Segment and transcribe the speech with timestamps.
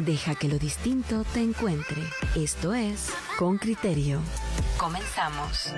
[0.00, 2.02] Deja que lo distinto te encuentre.
[2.34, 4.20] Esto es Con Criterio.
[4.76, 5.72] Comenzamos.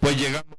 [0.00, 0.56] Pues llegamos.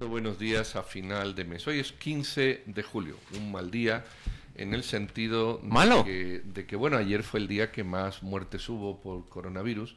[0.00, 1.66] Buenos días a final de mes.
[1.66, 4.06] Hoy es 15 de julio, un mal día
[4.54, 5.98] en el sentido ¿Malo?
[5.98, 9.94] De, que, de que, bueno, ayer fue el día que más muertes hubo por coronavirus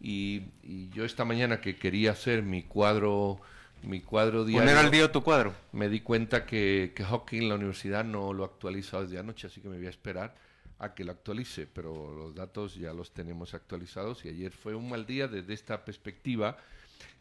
[0.00, 3.40] y, y yo esta mañana que quería hacer mi cuadro
[3.82, 5.54] mi cuadro diario Poner al día tu cuadro.
[5.72, 9.60] me di cuenta que, que Hawking, la universidad, no lo ha actualizado desde anoche, así
[9.60, 10.34] que me voy a esperar
[10.78, 14.88] a que lo actualice, pero los datos ya los tenemos actualizados y ayer fue un
[14.88, 16.56] mal día desde esta perspectiva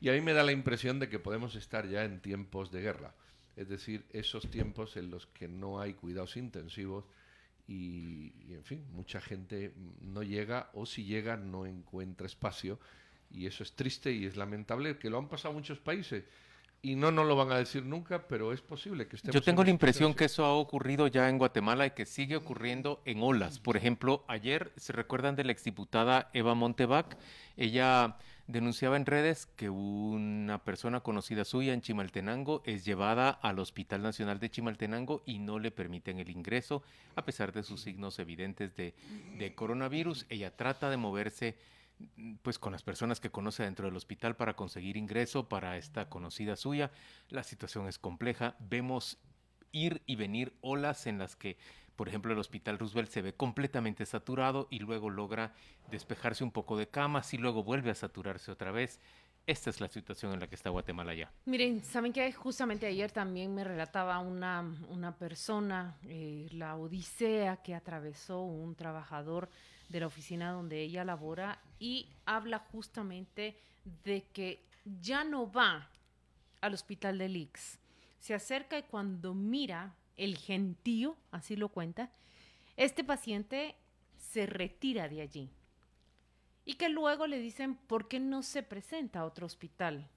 [0.01, 2.81] y a mí me da la impresión de que podemos estar ya en tiempos de
[2.81, 3.13] guerra,
[3.55, 7.05] es decir, esos tiempos en los que no hay cuidados intensivos
[7.69, 12.79] y, y, en fin, mucha gente no llega o si llega no encuentra espacio
[13.29, 16.23] y eso es triste y es lamentable que lo han pasado muchos países
[16.81, 19.61] y no nos lo van a decir nunca, pero es posible que estemos Yo tengo
[19.61, 23.21] en la impresión que eso ha ocurrido ya en Guatemala y que sigue ocurriendo en
[23.21, 23.59] olas.
[23.59, 27.17] Por ejemplo, ayer se recuerdan de la exdiputada Eva Montevac.
[27.57, 28.17] Ella
[28.49, 34.39] denunciaba en redes que una persona conocida suya en Chimaltenango es llevada al Hospital Nacional
[34.39, 36.81] de Chimaltenango y no le permiten el ingreso
[37.15, 40.25] a pesar de sus signos evidentes de, coronavirus.
[40.29, 41.57] Ella trata de moverse
[42.41, 46.55] pues con las personas que conoce dentro del hospital para conseguir ingreso para esta conocida
[46.55, 46.91] suya.
[47.29, 48.55] La situación es compleja.
[48.59, 49.19] Vemos
[49.71, 51.57] ir y venir olas en las que,
[51.99, 55.53] por ejemplo, el Hospital Roosevelt se ve completamente saturado y luego logra
[55.91, 59.01] despejarse un poco de camas y luego vuelve a saturarse otra vez.
[59.45, 61.29] Esta es la situación en la que está Guatemala ya.
[61.43, 67.75] Miren, saben que justamente ayer también me relataba una, una persona eh, la odisea que
[67.75, 69.49] atravesó un trabajador
[69.89, 73.59] de la oficina donde ella labora y habla justamente
[74.05, 74.63] de que
[75.01, 75.89] ya no va
[76.61, 77.77] al hospital del Ix.
[78.19, 82.11] Se acerca y cuando mira el gentío, así lo cuenta,
[82.77, 83.75] este paciente
[84.17, 85.49] se retira de allí.
[86.65, 90.07] Y que luego le dicen, ¿por qué no se presenta a otro hospital?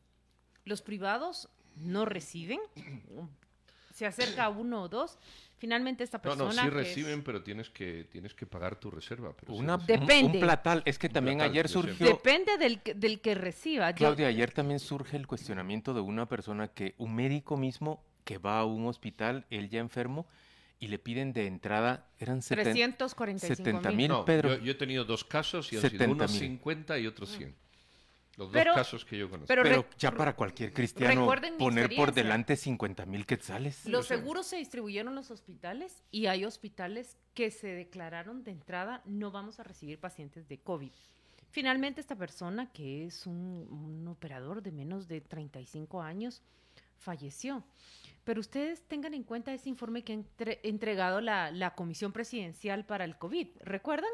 [0.65, 2.61] Los privados no reciben,
[3.95, 5.19] se acerca uno o dos.
[5.59, 6.45] Finalmente esta No, persona...
[6.47, 9.33] no, sí que es- reciben, pero tienes que tienes que pagar tu reserva.
[9.37, 10.39] Pero sí Una, un- Depende.
[10.39, 10.83] Un, platal.
[10.85, 12.07] Es que Un también platal, ayer yo surgió...
[12.09, 13.91] Depende del, que- del que reciba.
[13.93, 18.39] Yo- Claudia, ayer también surge el cuestionamiento de una persona que, un médico mismo que
[18.39, 20.27] va a un hospital, él ya enfermo,
[20.79, 23.97] y le piden de entrada, eran seten- 345 70 mil.
[23.97, 24.09] mil.
[24.09, 24.57] No, Pedro.
[24.57, 26.11] yo, yo he tenido dos casos y han sido 70.000.
[26.13, 27.55] unos 50 y otros 100.
[28.39, 29.47] Los dos casos que yo conozco.
[29.47, 33.85] pero ya para cualquier cristiano poner por delante 50 mil quetzales.
[33.87, 39.03] Los seguros se distribuyeron en los hospitales y hay hospitales que se declararon de entrada
[39.05, 40.91] no vamos a recibir pacientes de COVID.
[41.51, 46.43] Finalmente esta persona, que es un, un operador de menos de 35 años,
[47.03, 47.65] falleció.
[48.25, 52.87] Pero ustedes tengan en cuenta ese informe que ha entre- entregado la, la Comisión Presidencial
[52.87, 53.49] para el COVID.
[53.61, 54.11] ¿Recuerdan?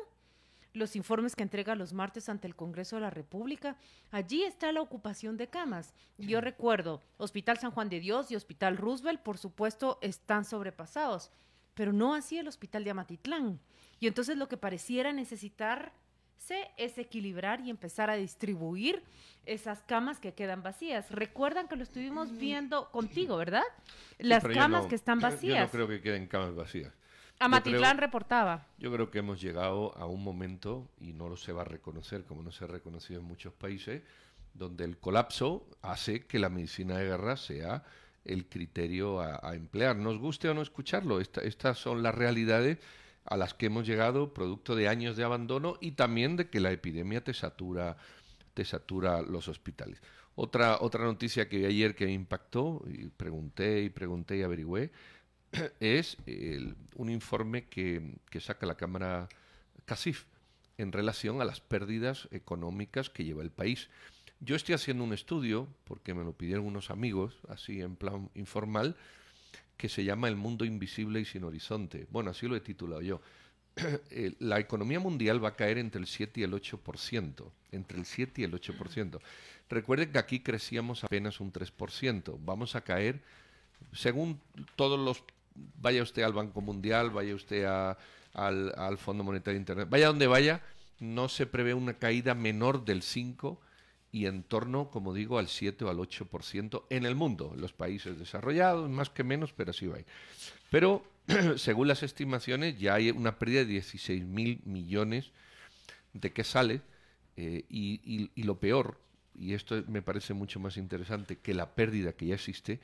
[0.74, 3.76] Los informes que entrega los martes ante el Congreso de la República.
[4.10, 5.92] Allí está la ocupación de camas.
[6.18, 11.30] Yo recuerdo, Hospital San Juan de Dios y Hospital Roosevelt, por supuesto, están sobrepasados,
[11.74, 13.60] pero no así el Hospital de Amatitlán.
[13.98, 15.10] Y entonces lo que pareciera
[16.76, 19.02] es equilibrar y empezar a distribuir
[19.46, 21.10] esas camas que quedan vacías.
[21.10, 23.62] Recuerdan que lo estuvimos viendo contigo, ¿verdad?
[24.18, 25.70] Las camas no- que están Yo no vacías.
[25.70, 26.92] creo que queden camas vacías.
[27.40, 28.66] Amatitlán creo- reportaba.
[28.78, 32.24] Yo creo que hemos llegado a un momento, y no lo se va a reconocer
[32.24, 34.02] como no se ha reconocido en muchos países,
[34.54, 37.84] donde el colapso hace que la medicina de guerra sea
[38.24, 39.96] el criterio a, a emplear.
[39.96, 42.78] Nos guste o no escucharlo, esta- estas son las realidades
[43.28, 46.72] a las que hemos llegado producto de años de abandono y también de que la
[46.72, 47.96] epidemia te satura,
[48.54, 50.00] te satura los hospitales.
[50.34, 54.92] Otra, otra noticia que vi ayer que me impactó, y pregunté y pregunté y averigüé,
[55.80, 56.16] es
[56.94, 59.28] un informe que, que saca la Cámara
[59.84, 60.24] CACIF
[60.78, 63.88] en relación a las pérdidas económicas que lleva el país.
[64.40, 68.96] Yo estoy haciendo un estudio, porque me lo pidieron unos amigos, así en plan informal,
[69.78, 72.06] que se llama El mundo invisible y sin horizonte.
[72.10, 73.22] Bueno, así lo he titulado yo.
[74.10, 77.50] Eh, La economía mundial va a caer entre el 7 y el 8%.
[77.70, 79.20] Entre el 7 y el 8%.
[79.70, 82.38] Recuerden que aquí crecíamos apenas un 3%.
[82.44, 83.22] Vamos a caer,
[83.92, 84.40] según
[84.76, 85.22] todos los...
[85.80, 90.62] Vaya usted al Banco Mundial, vaya usted al, al Fondo Monetario Internacional, vaya donde vaya,
[91.00, 93.60] no se prevé una caída menor del 5
[94.10, 97.72] y en torno, como digo, al 7 o al 8% en el mundo, en los
[97.72, 99.96] países desarrollados, más que menos, pero así va.
[99.96, 100.06] a ir.
[100.70, 101.04] Pero,
[101.56, 105.30] según las estimaciones, ya hay una pérdida de 16 mil millones
[106.14, 106.80] de que sale,
[107.36, 108.98] eh, y- y lo peor,
[109.38, 112.80] y esto me parece mucho más interesante que la pérdida que ya existe,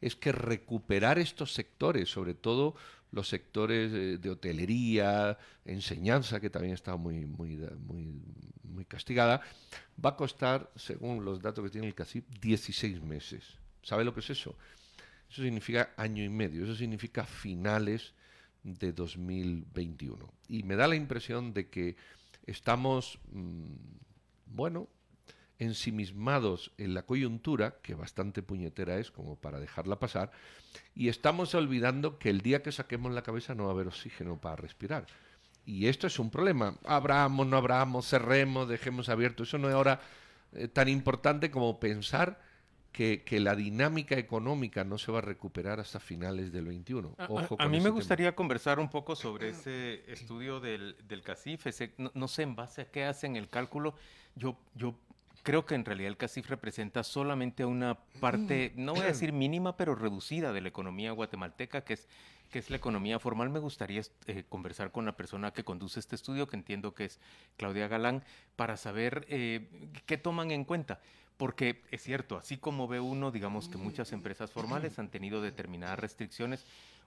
[0.00, 2.74] es que recuperar estos sectores, sobre todo
[3.12, 7.56] los sectores de, hotelería, enseñanza, que también está muy, muy,
[7.86, 8.20] muy,
[8.64, 9.42] muy castigada,
[10.02, 13.44] va a costar, según los datos que tiene el CACIP, 16 meses.
[13.82, 14.56] ¿Sabe lo que es eso?
[15.30, 18.14] Eso significa año y medio, eso significa finales
[18.62, 20.32] de 2021.
[20.48, 21.96] Y me da la impresión de que
[22.46, 23.74] estamos, mm,
[24.46, 24.88] bueno,
[25.62, 30.32] ensimismados en la coyuntura, que bastante puñetera es como para dejarla pasar,
[30.94, 34.40] y estamos olvidando que el día que saquemos la cabeza no va a haber oxígeno
[34.40, 35.06] para respirar.
[35.64, 36.76] Y esto es un problema.
[36.84, 39.44] Abramos, no abramos, cerremos, dejemos abierto.
[39.44, 40.00] Eso no es ahora
[40.54, 42.40] eh, tan importante como pensar
[42.92, 47.16] que, la dinámica económica no se va a recuperar hasta finales del 21.
[47.58, 51.66] a, mí me gustaría conversar un poco sobre ese estudio del, del CACIF.
[51.96, 53.94] no, sé en base a qué hacen el cálculo.
[54.34, 54.94] Yo, yo
[55.42, 59.76] creo que en realidad el CACIF representa solamente una parte, no voy a decir mínima,
[59.76, 62.08] pero reducida de la economía guatemalteca, que es,
[62.50, 63.50] que es la economía formal.
[63.50, 67.20] Me gustaría eh, conversar con la persona que conduce este estudio, que entiendo que es
[67.56, 68.24] Claudia Galán,
[68.56, 69.68] para saber eh,
[70.06, 71.00] qué toman en cuenta.
[71.36, 75.98] Porque es cierto, así como ve uno, digamos que muchas empresas formales han tenido determinadas
[75.98, 76.64] restricciones,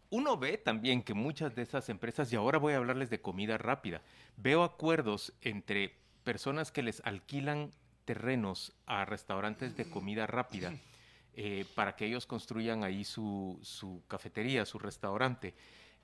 [0.10, 3.58] uno ve también que muchas de esas empresas, y ahora voy a hablarles de comida
[3.58, 4.02] rápida,
[4.36, 7.72] veo acuerdos entre personas que les alquilan
[8.06, 10.74] terrenos a restaurantes de comida rápida
[11.36, 15.54] eh, para que ellos construyan ahí su, su cafetería, su restaurante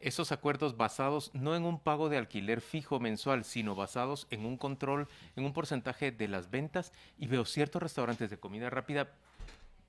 [0.01, 4.57] esos acuerdos basados no en un pago de alquiler fijo mensual, sino basados en un
[4.57, 6.91] control, en un porcentaje de las ventas.
[7.17, 9.11] Y veo ciertos restaurantes de comida rápida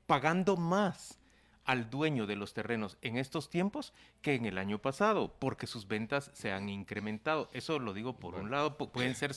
[0.07, 1.19] pagando más
[1.65, 5.89] al dueño de los terrenos en estos tiempos que en el año pasado, porque sus
[5.89, 7.49] ventas se han incrementado.
[7.53, 9.35] Eso lo digo por un lado, pueden ser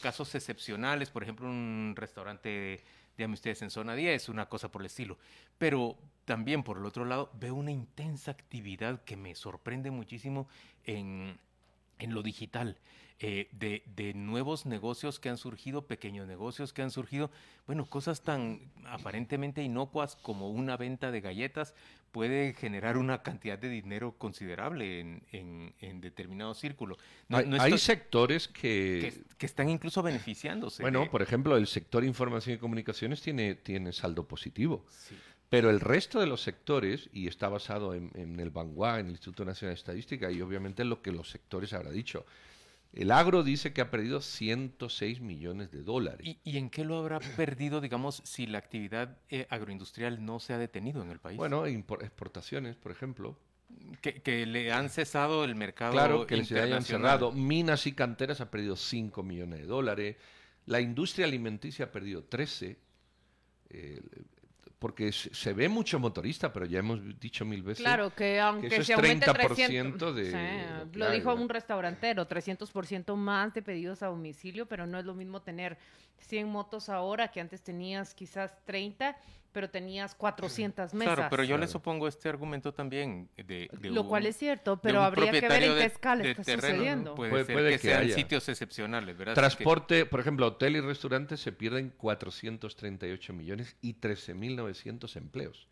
[0.00, 2.82] casos excepcionales, por ejemplo, un restaurante
[3.16, 5.18] díganme ustedes, en zona 10, una cosa por el estilo.
[5.58, 10.48] Pero también, por el otro lado, veo una intensa actividad que me sorprende muchísimo
[10.84, 11.38] en,
[11.98, 12.78] en lo digital.
[13.20, 17.30] Eh, de, de, nuevos negocios que han surgido, pequeños negocios que han surgido,
[17.64, 21.74] bueno, cosas tan aparentemente inocuas como una venta de galletas
[22.14, 26.96] puede generar una cantidad de dinero considerable en, en, determinado círculo.
[27.28, 29.24] hay, sectores que...
[29.36, 29.46] que...
[29.46, 30.80] están incluso beneficiándose.
[30.82, 34.86] Bueno, por ejemplo, el sector información y comunicaciones tiene, tiene saldo positivo.
[35.54, 39.12] Pero el resto de los sectores, y está basado en, en el Vanguard, en el
[39.12, 42.26] Instituto Nacional de Estadística, y obviamente en lo que los sectores habrá dicho,
[42.92, 46.38] el agro dice que ha perdido 106 millones de dólares.
[46.42, 50.58] ¿Y, en qué lo habrá perdido, digamos, si la actividad eh, agroindustrial no se ha
[50.58, 51.36] detenido en el país?
[51.36, 53.38] Bueno, exportaciones, por ejemplo.
[54.00, 57.30] Que, le han cesado el mercado Claro, que se hayan cerrado.
[57.30, 60.16] Minas y canteras ha perdido 5 millones de dólares.
[60.66, 62.76] La industria alimenticia ha perdido 13
[64.84, 68.92] porque se ve mucho motorista, pero ya hemos dicho mil veces claro, que aunque se
[68.92, 70.86] aumente 30% de...
[70.92, 75.40] lo, dijo un restaurantero, 300% más de pedidos a domicilio, pero no es lo mismo
[75.40, 75.78] tener
[76.18, 79.16] 100 motos ahora que antes tenías quizás 30
[79.54, 81.14] pero tenías 400 mesas.
[81.14, 83.70] Claro, pero yo le supongo este argumento también de...
[83.82, 87.14] Lo cual es cierto, pero habría que ver en qué escala está sucediendo.
[87.14, 89.34] Puede, ser que, sean sitios excepcionales, ¿verdad?
[89.34, 95.68] Transporte, por ejemplo, hotel y restaurante se pierden 438 millones y 13.900 empleos,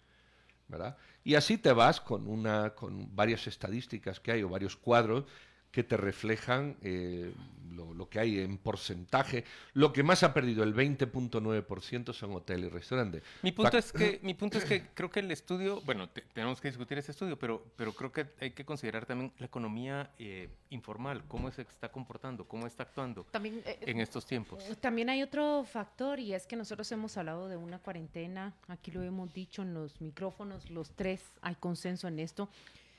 [0.68, 0.96] ¿verdad?
[1.24, 5.24] Y así te vas con, una, con varias estadísticas que hay o varios cuadros
[5.72, 7.32] que te reflejan eh,
[7.72, 9.44] lo, que hay en porcentaje.
[9.72, 13.22] Lo que más ha perdido, el 20.9%, son hoteles y restaurantes.
[13.42, 16.68] Mi punto, es que, mi punto es que creo que el estudio, bueno, tenemos que
[16.68, 21.24] discutir ese estudio, pero, pero creo que hay que considerar también la economía eh, informal,
[21.26, 24.62] cómo se está comportando, cómo está actuando también, eh, en estos tiempos.
[24.80, 29.02] También hay otro factor y es que nosotros hemos hablado de una cuarentena, aquí lo
[29.02, 32.50] hemos dicho en los micrófonos, los tres, hay consenso en esto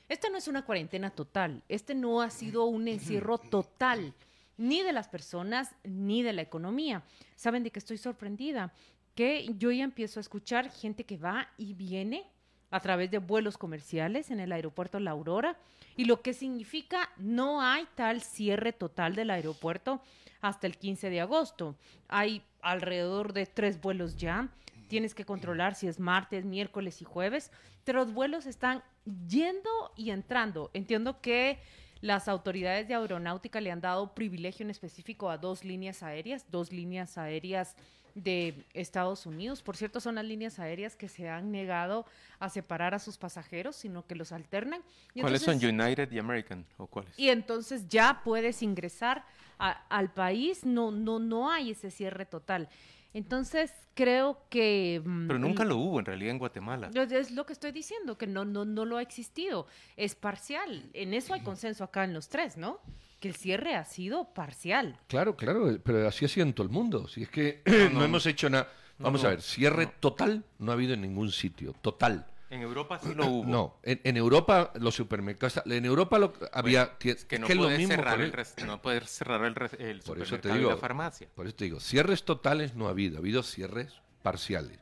[0.08, 4.14] esta no es una cuarentena total, este no ha sido un encierro total,
[4.56, 7.02] ni de las personas ni de la economía.
[7.36, 8.72] ¿Saben de qué estoy sorprendida?
[9.14, 12.24] Que yo ya empiezo a escuchar gente que va y viene
[12.70, 15.56] a través de vuelos comerciales en el aeropuerto La Aurora,
[15.96, 20.00] y lo que significa no hay tal cierre total del aeropuerto
[20.40, 21.76] hasta el 15 de agosto.
[22.08, 24.48] Hay alrededor de tres vuelos ya.
[24.88, 27.50] Tienes que controlar si es martes, miércoles y jueves,
[27.84, 28.82] pero los vuelos están
[29.28, 30.70] yendo y entrando.
[30.74, 31.58] Entiendo que
[32.00, 36.70] las autoridades de aeronáutica le han dado privilegio en específico a dos líneas aéreas, dos
[36.70, 37.76] líneas aéreas
[38.14, 39.62] de Estados Unidos.
[39.62, 42.06] Por cierto, son las líneas aéreas que se han negado
[42.38, 44.82] a separar a sus pasajeros, sino que los alternan.
[45.20, 47.18] ¿Cuáles son United y American o cuáles?
[47.18, 49.24] Y entonces ya puedes ingresar
[49.58, 52.68] al país, no, no, no hay ese cierre total.
[53.14, 55.00] Entonces, creo que...
[55.04, 56.90] mm, Pero nunca lo hubo en realidad en Guatemala.
[56.94, 59.66] Es lo que estoy diciendo, que no, no, no lo ha existido.
[59.96, 60.90] Es parcial.
[60.92, 62.80] En eso hay consenso acá en los tres, ¿no?
[63.20, 64.98] Que el cierre ha sido parcial.
[65.06, 67.08] Claro, claro, pero así ha sido en todo el mundo.
[67.08, 68.68] Si es que no, hemos hecho nada...
[68.98, 72.26] Vamos a ver, cierre total no ha habido en ningún sitio, total.
[72.54, 73.44] En Europa sí lo hubo.
[73.44, 78.32] No, en, Europa los supermercados, en Europa lo, había que, que no, cerrar el,
[78.64, 81.28] no puedes cerrar el, el supermercado y la farmacia.
[81.34, 84.78] Por eso te digo, cierres totales no ha habido, ha habido cierres parciales,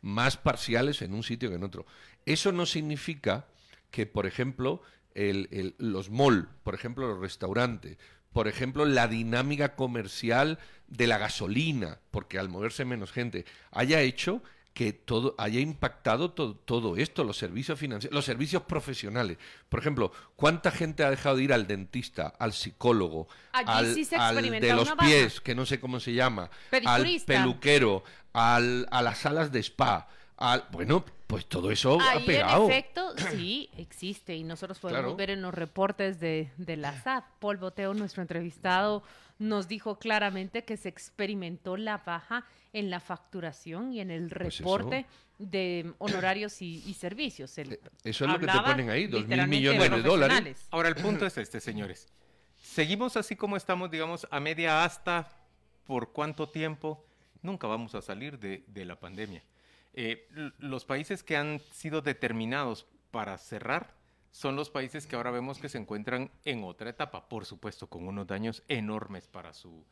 [0.00, 1.86] más parciales en un sitio que en otro.
[2.26, 3.46] Eso no significa
[3.92, 4.82] que, por ejemplo,
[5.14, 7.98] el, los mall, por ejemplo, los restaurantes,
[8.32, 14.42] por ejemplo, la dinámica comercial de la gasolina, porque al moverse menos gente, haya hecho
[14.74, 19.38] que todo haya impactado todo, esto, los servicios financieros, los servicios profesionales.
[19.68, 24.92] Por ejemplo, ¿cuánta gente ha dejado de ir al dentista, al psicólogo, al, de los
[24.92, 26.50] pies, que no sé cómo se llama,
[26.86, 28.02] al peluquero,
[28.32, 30.08] al, a las salas de spa?
[30.38, 32.64] Al, bueno, pues todo eso ha pegado.
[32.64, 37.24] En efecto, sí, existe y nosotros podemos ver en los reportes de, de la SAT.
[37.38, 39.02] Paul Boteo, nuestro entrevistado,
[39.38, 44.58] nos dijo claramente que se experimentó la baja en la facturación y en el pues
[44.58, 45.06] reporte
[45.38, 47.56] de honorarios y, servicios.
[47.58, 50.66] Eh, eso es lo que te ponen ahí, dos mil millones de dólares.
[50.70, 52.08] Ahora, el punto es este, señores.
[52.56, 55.28] Seguimos así como estamos, digamos, a media asta,
[55.84, 57.04] ¿por cuánto tiempo?
[57.42, 59.42] Nunca vamos a salir de, la pandemia.
[59.94, 63.94] Eh, los países que han sido determinados para cerrar
[64.30, 68.08] son los países que ahora vemos que se encuentran en otra etapa, por supuesto, con
[68.08, 69.84] unos daños enormes para su,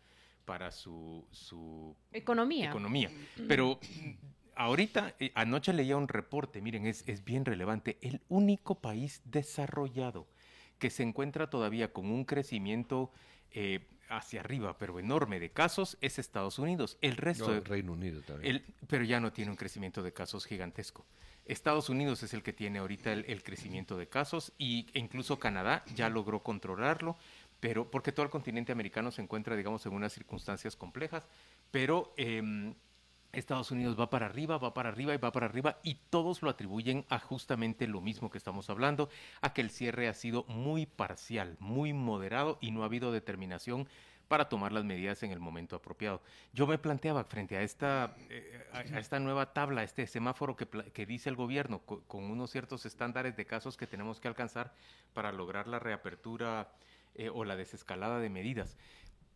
[0.50, 2.70] para su, su economía.
[2.70, 3.08] economía.
[3.46, 3.78] Pero
[4.56, 10.26] ahorita, eh, anoche leía un reporte, miren, es, es bien relevante, el único país desarrollado
[10.80, 13.12] que se encuentra todavía con un crecimiento
[13.52, 16.98] eh, hacia arriba, pero enorme de casos, es Estados Unidos.
[17.00, 17.52] El resto...
[17.54, 18.64] el Reino Unido también.
[18.88, 21.06] pero ya no tiene un crecimiento de casos gigantesco.
[21.46, 25.84] Estados Unidos es el que tiene ahorita el, crecimiento de casos y, e incluso Canadá
[25.94, 27.16] ya logró controlarlo,
[27.60, 31.22] pero porque todo el continente americano se encuentra, digamos, en unas circunstancias complejas,
[31.70, 32.74] pero em,
[33.32, 36.50] Estados Unidos va para arriba, va para arriba y va para arriba y todos lo
[36.50, 39.08] atribuyen a justamente lo mismo que estamos hablando,
[39.40, 43.86] a que el cierre ha sido muy parcial, muy moderado y no ha habido determinación
[44.26, 46.22] para tomar las medidas en el momento apropiado.
[46.52, 51.04] Yo me planteaba frente a esta, eh, a, esta nueva tabla, este semáforo que, que
[51.04, 54.72] dice el gobierno, con, unos ciertos estándares de casos que tenemos que alcanzar
[55.14, 56.68] para lograr la reapertura
[57.14, 58.76] eh, o la desescalada de medidas.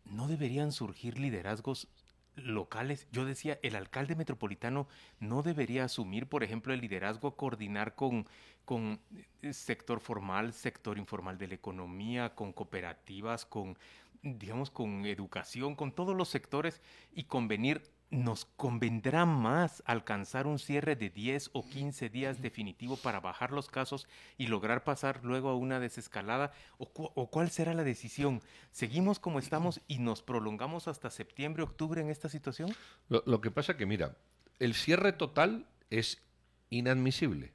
[0.05, 1.89] ¿No deberían surgir liderazgos
[2.37, 3.07] locales.
[3.13, 4.89] Yo decía, el alcalde metropolitano
[5.21, 8.27] no debería asumir, por ejemplo, el liderazgo, coordinar con,
[8.65, 9.01] con
[9.43, 13.79] eh, sector formal, sector informal de la economía, con cooperativas, con
[14.23, 16.81] digamos, con educación, con todos los sectores
[17.13, 23.21] y convenir, nos convendrá más alcanzar un cierre de 10 o 15 días definitivo para
[23.21, 24.07] bajar los casos
[24.39, 26.53] y lograr pasar luego a una desescalada?
[26.79, 28.43] ¿O, cuál será la decisión?
[28.71, 32.75] ¿Seguimos como estamos y nos prolongamos hasta septiembre, octubre en esta situación?
[33.09, 34.17] Lo, lo que pasa que, mira,
[34.59, 36.23] el cierre total es
[36.71, 37.53] inadmisible.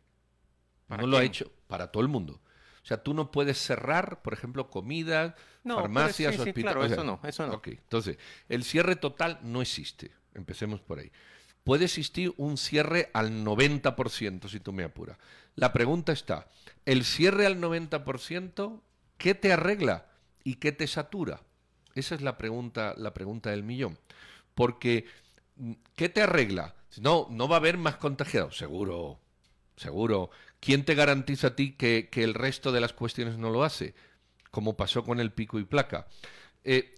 [0.87, 2.41] No lo ha hecho para todo el mundo.
[2.83, 6.63] O sea, tú no puedes cerrar, por ejemplo, comidas, farmacias, sí, hospitales.
[6.63, 7.61] claro, eso no, eso no.
[7.63, 10.11] Entonces, el cierre total no existe.
[10.33, 11.11] Empecemos por ahí.
[11.63, 15.17] Puede existir un cierre al 90%, si tú me apuras.
[15.55, 16.47] La pregunta está,
[16.85, 18.81] ¿el cierre al 90%,
[19.17, 20.07] qué te arregla
[20.43, 21.41] y qué te satura?
[21.95, 23.99] Esa es la pregunta, la pregunta del millón.
[24.55, 25.05] Porque,
[25.95, 26.75] ¿qué te arregla?
[27.01, 29.19] No, no va a haber más contagiados, seguro,
[29.75, 30.29] seguro.
[30.59, 33.93] ¿Quién te garantiza a ti que, el resto de las cuestiones no lo hace?
[34.51, 36.07] Como pasó con el pico y placa.
[36.63, 36.95] Eh,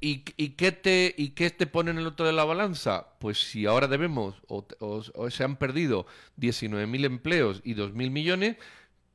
[0.00, 3.18] y, qué te, ¿Y qué te pone en el otro de la balanza?
[3.18, 6.06] Pues si ahora debemos o, se han perdido
[6.40, 8.56] 19.000 empleos y 2.000 millones,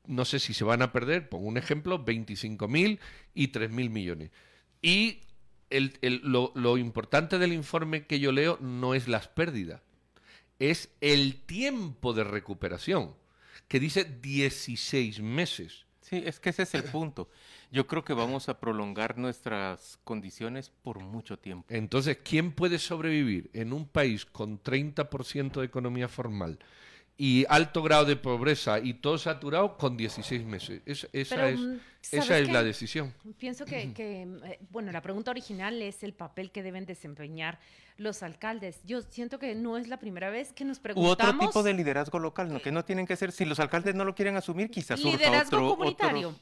[0.05, 2.99] no sé si se van a perder, pongo un ejemplo, 25.000
[3.33, 4.31] y 3.000 millones.
[4.81, 5.21] Y
[5.69, 9.81] el, lo, lo importante del informe que yo leo no es las pérdidas,
[10.59, 13.15] es el tiempo de recuperación
[13.67, 15.85] que dice 16 meses.
[16.13, 17.27] Sí, es que ese es el punto.
[17.71, 21.65] Yo creo que vamos a prolongar nuestras condiciones por mucho tiempo.
[21.69, 26.59] Entonces, ¿quién puede sobrevivir en un país con 30% de economía formal
[27.17, 30.81] y alto grado de pobreza y todo saturado con 16 meses?
[30.85, 31.75] esa es, mm,
[32.11, 33.13] esa es la decisión.
[33.37, 37.59] Pienso que, que, eh, bueno, la pregunta original es el papel que deben desempeñar
[37.97, 38.79] los alcaldes.
[38.85, 41.33] Yo siento que no es la primera vez que nos preguntamos.
[41.33, 42.61] U otro tipo de liderazgo local, ¿no?
[42.61, 46.29] que no tienen que ser, si los alcaldes no lo quieren asumir, quizás liderazgo comunitario.
[46.29, 46.39] otro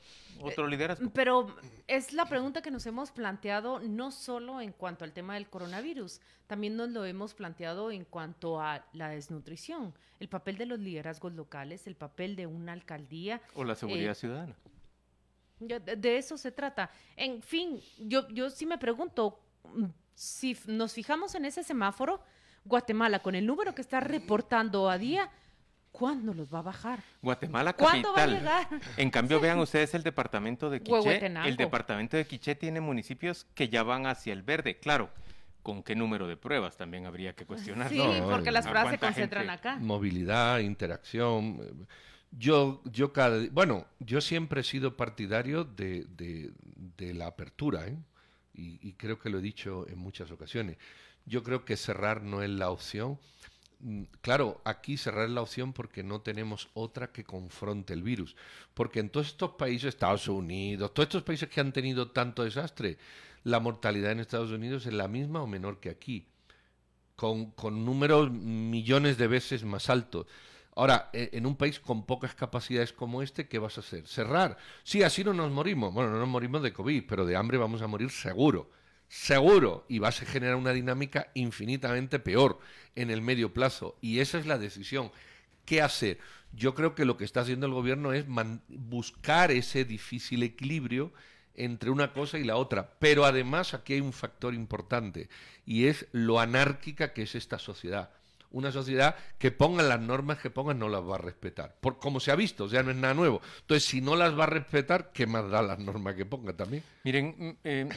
[0.68, 1.10] liderazgo.
[1.14, 1.56] Pero
[1.88, 6.22] es la pregunta que nos hemos planteado no solo en cuanto al tema del coronavirus,
[6.48, 11.34] también nos lo hemos planteado en cuanto a la desnutrición, el papel de los liderazgos
[11.34, 13.42] locales, el papel de una alcaldía.
[13.56, 14.56] O la seguridad eh, ciudadana.
[15.60, 16.90] De, de eso se trata.
[17.16, 19.40] En fin, yo, yo sí me pregunto,
[19.74, 22.22] mm, si nos fijamos en ese semáforo,
[22.64, 25.32] Guatemala, con el número que está reportando a día,
[25.92, 27.00] ¿cuándo los va a bajar?
[27.22, 28.40] Guatemala ¿Cuándo va a capital.
[28.40, 28.82] llegar?
[28.98, 31.26] En cambio, vean ustedes el departamento de Quiché.
[31.46, 34.78] El departamento de Quiché tiene municipios que ya van hacia el verde.
[34.80, 35.10] Claro,
[35.64, 36.78] ¿con qué número de pruebas?
[36.78, 37.90] También habría que cuestionar.
[37.90, 39.54] Sí, No, porque las ¿a pruebas se concentran gente?
[39.70, 39.78] acá.
[39.78, 41.88] movilidad, interacción.
[42.32, 46.52] Yo, yo cada bueno, yo siempre he sido partidario de, de-
[46.98, 47.98] de la apertura, ¿eh?
[48.54, 50.78] y, y creo que lo he dicho en muchas ocasiones.
[51.26, 53.20] Yo creo que cerrar no es la opción.
[53.82, 58.36] Mm, Claro, aquí cerrar la opción porque no tenemos otra que confronte el virus.
[58.74, 62.98] Porque en todos estos países, Estados Unidos, todos estos países que han tenido tanto desastre,
[63.44, 66.28] la mortalidad en Estados Unidos es la misma o menor que aquí
[67.16, 70.28] con, con números millones de veces más altos.
[70.76, 74.08] Ahora, e- en un país con pocas capacidades como este, ¿qué vas a hacer?
[74.08, 74.58] ¿Cerrar?
[74.84, 75.94] Sí, así no nos morimos.
[75.94, 78.70] Bueno, no nos morimos de COVID, pero de hambre vamos a morir seguro.
[79.12, 79.84] Seguro.
[79.90, 82.60] Y vas a generar una dinámica infinitamente peor
[82.96, 83.98] en el medio plazo.
[84.00, 85.12] Y esa es la decisión.
[85.66, 86.18] ¿Qué hacer?
[86.54, 88.26] Yo creo que lo que está haciendo el gobierno es
[88.70, 91.12] buscar ese difícil equilibrio
[91.56, 92.94] entre una cosa y la otra.
[93.00, 95.28] Pero además aquí hay un factor importante
[95.66, 98.12] y es lo anárquica que es esta sociedad.
[98.50, 101.76] Una sociedad que pongan las normas que pongan no las va a respetar.
[101.82, 103.42] Por, como se ha visto, sea, no es nada nuevo.
[103.60, 106.84] Entonces, si no las va a respetar, ¿qué más da las normas que ponga también?
[107.04, 107.90] Miren, mm, eh,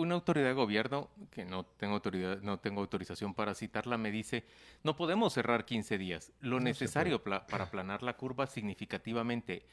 [0.00, 4.44] una autoridad de gobierno, que no tengo, autoridad, no tengo autorización para citarla, me dice,
[4.82, 6.32] no podemos cerrar 15 días.
[6.40, 9.64] Lo necesario pla- para aplanar la curva significativamente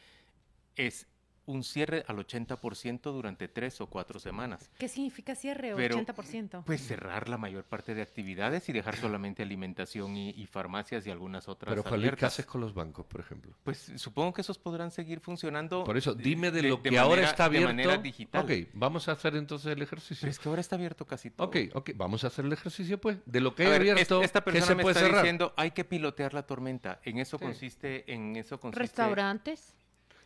[0.76, 1.08] es
[1.48, 4.70] un cierre al 80% durante tres o cuatro semanas.
[4.78, 5.74] ¿Qué significa cierre?
[5.76, 6.64] Pero, 80%.
[6.66, 11.10] Pues cerrar la mayor parte de actividades y dejar solamente alimentación y, y farmacias y
[11.12, 13.54] algunas otras Pero, Juan ¿qué haces con los bancos, por ejemplo?
[13.64, 15.84] Pues supongo que esos podrán seguir funcionando.
[15.84, 17.68] Por eso, dime de, lo que de ahora manera- está De abierto.
[17.70, 18.44] manera digital.
[18.44, 20.22] Ok, vamos a hacer entonces el ejercicio.
[20.22, 21.48] Pero es que ahora está abierto casi todo.
[21.48, 23.18] Ok, ok, vamos a hacer el ejercicio, pues.
[23.26, 25.22] De lo que A hay ver, abierto, esta ¿qué persona se me puede está cerrar?
[25.24, 27.00] diciendo hay que pilotear la tormenta.
[27.04, 27.46] En eso Sí.
[27.46, 28.82] consiste, en eso consiste.
[28.82, 29.74] Restaurantes,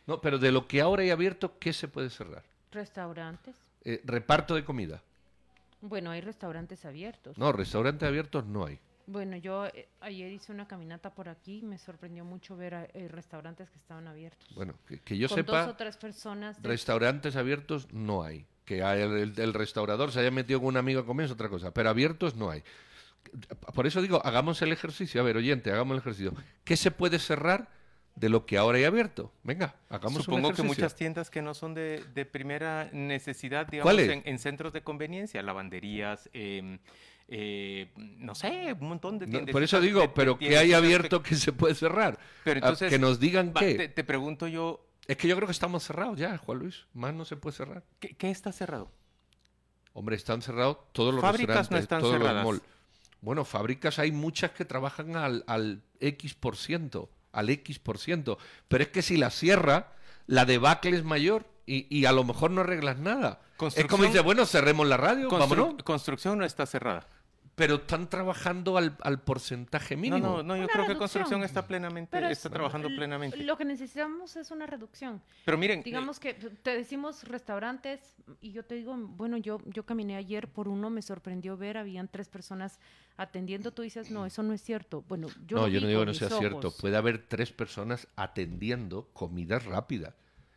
[0.06, 2.42] No, pero de lo que ahora hay abierto, ¿qué se puede cerrar?
[2.72, 3.54] restaurantes.
[3.84, 5.02] Eh, reparto de comida.
[5.82, 7.36] Bueno, hay restaurantes abiertos.
[7.36, 8.78] No, restaurantes abiertos no hay.
[9.06, 13.08] Bueno, yo eh, ayer hice una caminata por aquí y me sorprendió mucho ver eh,
[13.08, 14.48] restaurantes que estaban abiertos.
[14.54, 16.62] Bueno, que, que yo Con sepa, dos o tres personas.
[16.62, 18.46] de- restaurantes abiertos no hay.
[18.64, 21.32] Que hay el, el- el restaurador se haya metido con un amigo a comer es
[21.32, 22.62] otra cosa, pero abiertos no hay.
[23.74, 25.20] Por eso digo, hagamos el ejercicio.
[25.20, 26.32] A ver, oyente, hagamos el ejercicio.
[26.64, 27.68] ¿Qué se puede cerrar
[28.14, 29.32] de lo que ahora hay abierto?
[29.42, 30.64] Venga, hagamos un Supongo que ejercicio.
[30.84, 35.42] muchas tiendas que no son de, de primera necesidad, digamos, en, en centros de conveniencia,
[35.42, 36.78] lavanderías, em,
[37.28, 39.52] eh, no sé, un montón de No, tiendas.
[39.52, 42.18] por eso digo, pero ¿qué hay abierto que se puede cerrar?
[42.44, 43.74] Pero Ah, entonces, que nos digan Va, qué.
[43.74, 46.86] Te, te pregunto yo, Es que yo creo que estamos cerrados ya, Juan Luis.
[46.92, 47.82] Más no se puede cerrar.
[47.98, 48.90] ¿qué, qué está cerrado?
[49.94, 52.44] Hombre, están cerrados todos los Fábricas no restaurantes, están todos cerradas.
[52.44, 52.62] los malls.
[53.20, 58.38] Bueno, fábricas hay muchas que trabajan al, al X por ciento, al X por ciento.
[58.68, 59.92] Pero es que si la cierra,
[60.26, 63.40] la debacle es mayor y, y a lo mejor no arreglas nada.
[63.76, 65.82] Es como dice, bueno, cerremos la radio, Constru- vámonos.
[65.84, 67.06] construcción no está cerrada.
[67.54, 70.26] Pero están trabajando al, al porcentaje No, mínimo.
[70.38, 73.36] no, no, yo Una creo que construcción está plenamente, Pero está es- trabajando plenamente.
[73.44, 75.20] Lo que necesitamos es una reducción.
[75.44, 79.84] Pero miren, eh, Digamos que te decimos restaurantes y yo te digo, bueno, yo yo
[79.84, 82.78] caminé ayer por uno, me sorprendió ver, habían tres personas
[83.18, 85.04] atendiendo, tú dices, no, eso no es cierto.
[85.06, 86.70] Bueno, yo no, lo yo no digo que no sea cierto.
[86.70, 90.14] Puede haber tres personas atendiendo comida rápida.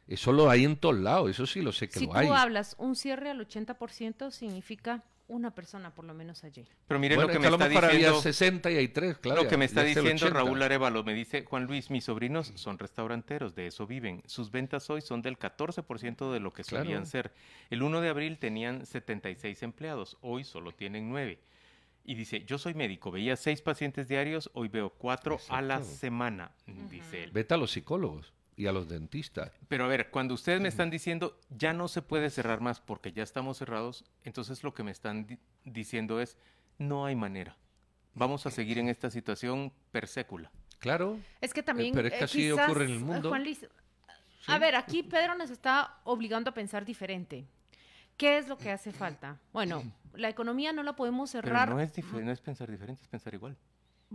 [0.08, 2.28] Eso lo hay en todos lados, eso sí lo sé que Si lo tú hay.
[2.30, 6.66] hablas un cierre al 80% significa una persona por lo menos allí.
[6.88, 8.08] pero miren bueno, lo que me está diciendo.
[8.10, 9.44] había 60 y hay tres, claro.
[9.44, 10.30] Lo que me está diciendo 80.
[10.30, 14.22] Raúl Arevalo me dice, Juan Luis, mis sobrinos son restauranteros, de eso viven.
[14.28, 16.86] Sus ventas hoy son del 14% de lo que Claro.
[16.86, 17.32] solían ser.
[17.70, 21.40] El 1 de abril tenían 76 empleados, hoy solo tienen 9.
[22.08, 26.52] Y dice, yo soy médico, veía 6 pacientes diarios, hoy veo 4 a la semana,
[26.92, 27.32] dice él.
[27.32, 29.52] Vete a los psicólogos y a los dentistas.
[29.68, 33.12] Pero a ver, cuando ustedes me están diciendo ya no se puede cerrar más porque
[33.12, 36.38] ya estamos cerrados, entonces lo que me están di- diciendo es
[36.78, 37.58] no hay manera.
[38.14, 40.52] Vamos a seguir en esta situación per sécula.
[40.80, 41.20] Claro.
[41.42, 41.94] Es que también.
[41.94, 43.30] pero es que eh, así quizás, ocurre en el eh, mundo.
[43.30, 43.66] Juan Luis,
[44.48, 47.46] a ver, aquí Pedro nos está obligando a pensar diferente.
[48.18, 49.38] ¿Qué es lo que hace falta?
[49.52, 51.70] Bueno, la economía no la podemos Pero cerrar.
[51.70, 53.58] no es, no es pensar diferente, es pensar igual.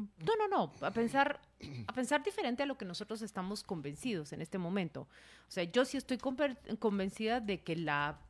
[0.01, 1.41] No, no, no, a pensar,
[1.87, 5.03] a pensar diferente a lo que nosotros estamos convencidos en este momento.
[5.49, 7.73] O sea, yo sí estoy convencida de que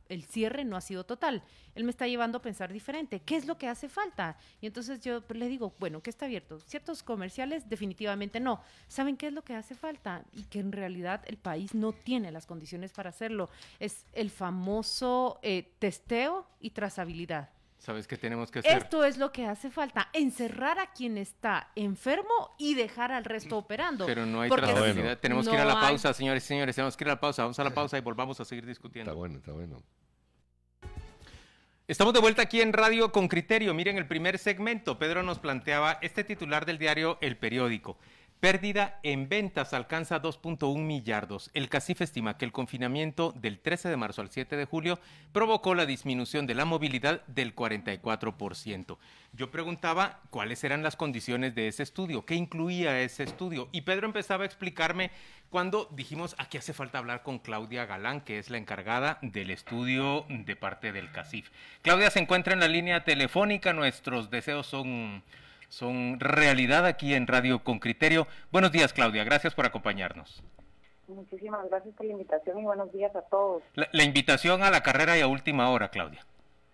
[0.09, 1.43] el cierre no ha sido total.
[1.75, 3.21] Él me está llevando a pensar diferente.
[3.21, 4.37] ¿Qué es lo que hace falta?
[4.59, 6.59] Y entonces yo le digo, bueno, ¿qué está abierto?
[6.59, 8.61] Ciertos comerciales definitivamente no.
[8.87, 10.25] ¿Saben qué es lo que hace falta?
[10.33, 13.49] Y que en realidad el país no tiene las condiciones para hacerlo.
[13.79, 17.49] Es el famoso eh, testeo y trazabilidad.
[17.81, 18.77] ¿Sabes qué tenemos que hacer?
[18.77, 23.57] Esto es lo que hace falta, encerrar a quien está enfermo y dejar al resto
[23.57, 24.05] operando.
[24.05, 25.17] Pero no hay trazabilidad.
[25.17, 27.41] Tenemos que ir a la pausa, señores y señores, tenemos que ir a la pausa.
[27.41, 29.09] Vamos a la pausa y volvamos a seguir discutiendo.
[29.09, 29.81] Está bueno, está bueno.
[31.87, 33.73] Estamos de vuelta aquí en Radio con Criterio.
[33.73, 34.99] Miren el primer segmento.
[34.99, 37.97] Pedro nos planteaba este titular del diario El Periódico.
[38.41, 41.51] Pérdida en ventas alcanza 2.1 millardos.
[41.53, 44.97] El CACIF estima que el confinamiento del 13 de marzo al 7 de julio
[45.31, 48.97] provocó la disminución de la movilidad del 44%.
[49.33, 53.69] Yo preguntaba cuáles eran las condiciones de ese estudio, qué incluía ese estudio.
[53.71, 55.11] Y Pedro empezaba a explicarme
[55.51, 60.25] cuando dijimos aquí hace falta hablar con Claudia Galán, que es la encargada del estudio
[60.29, 61.51] de parte del CACIF.
[61.83, 65.21] Claudia se encuentra en la línea telefónica, nuestros deseos son
[65.71, 68.27] son realidad aquí en Radio con Criterio.
[68.51, 69.23] Buenos días, Claudia.
[69.23, 70.43] Gracias por acompañarnos.
[71.07, 73.63] Muchísimas gracias por la invitación y buenos días a todos.
[73.75, 76.25] La, invitación a la carrera y a última hora, Claudia.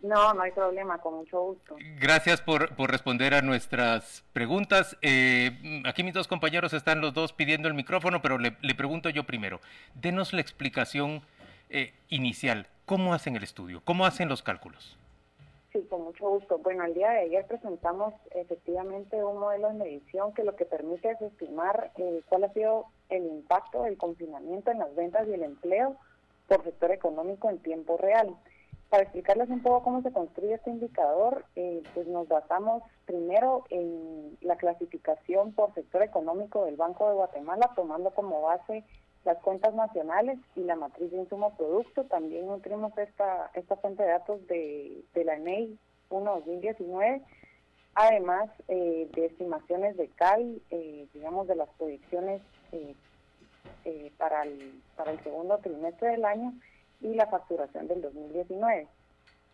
[0.02, 1.76] No, no hay problema, con mucho gusto.
[2.00, 4.98] Gracias por, responder a nuestras preguntas.
[5.04, 9.26] Eh, aquí mis dos compañeros están los dos pidiendo el micrófono, pero le, pregunto yo
[9.26, 9.62] primero.
[9.94, 11.22] Denos la explicación
[11.70, 12.68] eh, inicial.
[12.86, 13.82] ¿Cómo hacen el estudio?
[13.86, 14.98] ¿Cómo hacen los cálculos?
[15.78, 16.58] Sí, con mucho gusto.
[16.58, 21.12] Bueno, el día de ayer presentamos efectivamente un modelo de medición que lo que permite
[21.12, 25.44] es estimar eh, cuál ha sido el impacto del confinamiento en las ventas y el
[25.44, 25.96] empleo
[26.48, 28.36] por sector económico en tiempo real.
[28.90, 34.36] Para explicarles un poco cómo se construye este indicador, eh, pues nos basamos primero en
[34.42, 38.84] la clasificación por sector económico del Banco de Guatemala, tomando como base
[39.26, 42.06] las cuentas nacionales y la matriz de insumo producto.
[42.06, 45.78] También nutrimos esta, esta fuente de datos de, de la ENEI
[46.10, 47.22] 1-2019,
[47.96, 52.94] además eh, de estimaciones de CAI, eh, digamos, de las proyecciones eh,
[54.18, 56.54] para, el, para el segundo trimestre del año
[57.02, 58.88] y la facturación del 2019.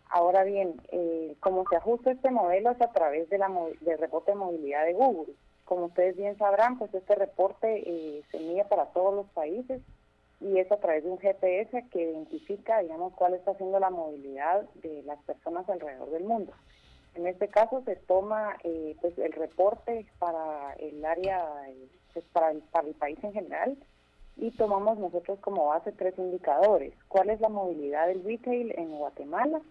[0.09, 0.75] Ahora bien,
[1.39, 3.49] cómo se ajusta este modelo es a través de la
[3.81, 5.33] del reporte de movilidad de Google.
[5.65, 9.81] Como ustedes bien sabrán, pues este reporte eh, se mide para todos los países
[10.41, 14.63] y es a través de un GPS que identifica, digamos, cuál está siendo la movilidad
[14.75, 16.53] de las personas alrededor del mundo.
[17.15, 21.45] En este caso se toma eh, pues el reporte para el área,
[22.13, 22.61] pues para, el,
[22.95, 23.77] país en general
[24.35, 26.93] y tomamos nosotros como base tres indicadores.
[27.07, 29.61] ¿Cuál es la movilidad del retail en Guatemala?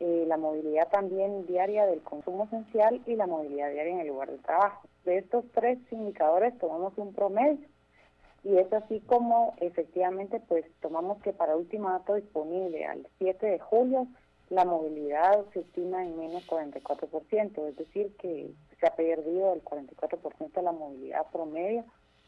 [0.00, 4.30] Eh, la movilidad también diaria del consumo esencial y la movilidad diaria en el lugar
[4.30, 4.88] de trabajo.
[5.04, 7.68] De estos tres indicadores tomamos un promedio
[8.44, 13.58] y es así como efectivamente pues tomamos que para último dato disponible al 7 de
[13.58, 14.06] julio
[14.50, 20.52] la movilidad se estima en menos 44%, es decir que se ha perdido el 44%
[20.52, 21.84] de la movilidad promedio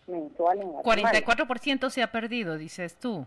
[0.06, 1.12] mensual en Guatemala.
[1.12, 3.26] 44% se ha perdido, dices tú.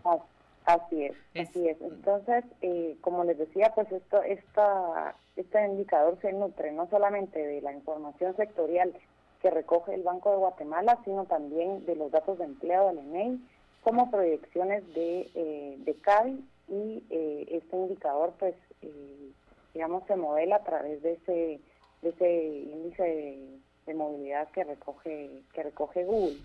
[0.64, 1.80] Así es, así es.
[1.80, 7.60] Entonces, eh, como les decía, pues esto, esta, este indicador se nutre no solamente de
[7.62, 8.92] la información sectorial
[9.40, 13.40] que recoge el Banco de Guatemala, sino también de los datos de empleo del ENEI,
[13.82, 19.32] como proyecciones de, eh, de CABI y eh, este indicador, pues, eh,
[19.72, 21.60] digamos, se modela a través de ese,
[22.02, 23.60] de ese índice de,
[23.94, 26.36] movilidad que recoge, que recoge Google.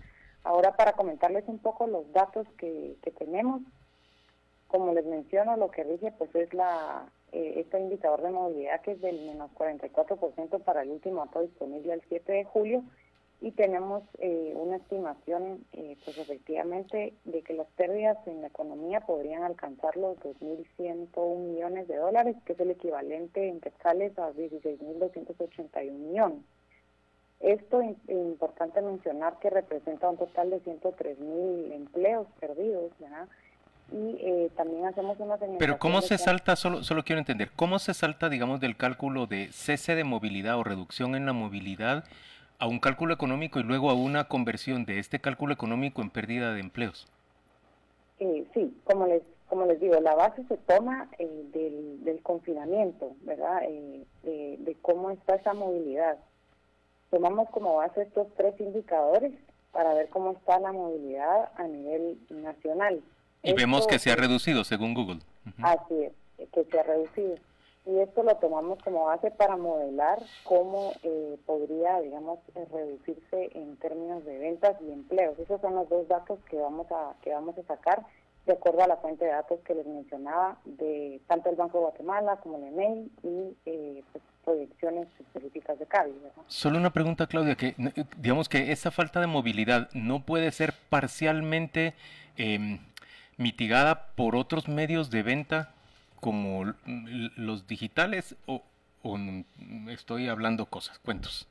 [0.42, 3.62] Ahora, para comentarles un poco los datos que, que tenemos,
[4.66, 8.92] como les menciono, lo que rige pues es la eh, este indicador de movilidad que
[8.92, 12.82] es del menos 44% para el último dato disponible el 7 de julio
[13.40, 19.00] y tenemos eh, una estimación eh, pues efectivamente de que las pérdidas en la economía
[19.00, 25.90] podrían alcanzar los 2.101 millones de dólares, que es el equivalente en quetzales a 16.281
[25.90, 26.38] millones.
[27.40, 33.28] Esto es importante mencionar que representa un total de 103.000 empleos perdidos, ¿verdad?
[33.92, 37.94] Y eh, también hacemos una Pero ¿cómo se salta, solo, solo quiero entender, cómo se
[37.94, 42.04] salta, digamos, del cálculo de cese de movilidad o reducción en la movilidad
[42.58, 46.52] a un cálculo económico y luego a una conversión de este cálculo económico en pérdida
[46.52, 47.06] de empleos?
[48.18, 53.12] Eh, sí, como les, como les digo, la base se toma eh, del, del, confinamiento,
[53.22, 53.60] ¿verdad?
[53.60, 56.18] de, de cómo está esa movilidad.
[57.10, 59.32] Tomamos como base estos tres indicadores
[59.70, 63.00] para ver cómo está la movilidad a nivel nacional.
[63.46, 65.20] Y vemos que se ha reducido según Google.
[65.62, 67.36] Así es, que se ha reducido.
[67.86, 73.76] y esto lo tomamos como base para modelar cómo eh, podría, digamos, eh, reducirse en
[73.76, 75.38] términos de ventas y empleos.
[75.38, 78.04] Esos son los dos datos que vamos a que vamos a sacar
[78.46, 81.84] de acuerdo a la fuente de datos que les mencionaba de tanto el Banco de
[81.84, 86.12] Guatemala como el EMEI y eh, pues, proyecciones específicas de CABI.
[86.46, 87.74] Solo una pregunta, Claudia, que
[88.16, 91.94] digamos que esa falta de movilidad no puede ser parcialmente
[92.36, 92.78] em,
[93.36, 95.74] mitigada por otros medios de venta
[96.20, 96.74] como
[97.36, 98.62] los digitales o,
[99.88, 101.48] estoy hablando cosas, cuentos?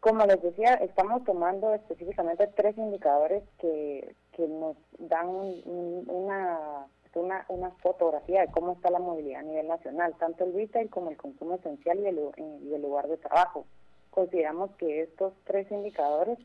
[0.00, 7.70] Como les decía, estamos tomando específicamente tres indicadores que, que nos dan una, una, una,
[7.82, 11.56] fotografía de cómo está la movilidad a nivel nacional, tanto el retail como el consumo
[11.56, 12.18] esencial y el,
[12.62, 13.66] y el lugar de trabajo.
[14.10, 16.38] Consideramos que estos tres indicadores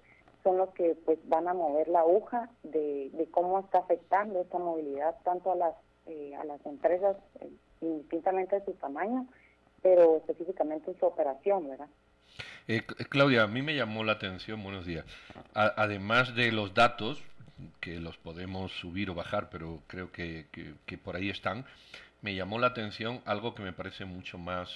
[0.46, 4.60] son los que pues van a mover la aguja de, de cómo está afectando esta
[4.60, 5.76] movilidad tanto a las
[6.08, 7.50] eh, a las empresas eh,
[7.82, 9.26] indistintamente de su tamaño,
[9.82, 11.88] pero específicamente en su operación, ¿verdad?
[12.68, 15.04] Eh, Claudia, a mí me llamó la atención, buenos días,
[15.56, 17.24] además de los datos,
[17.82, 20.46] que los podemos subir o bajar, pero creo que,
[20.86, 21.66] que, por ahí están,
[22.22, 24.70] me llamó la atención algo que me parece mucho más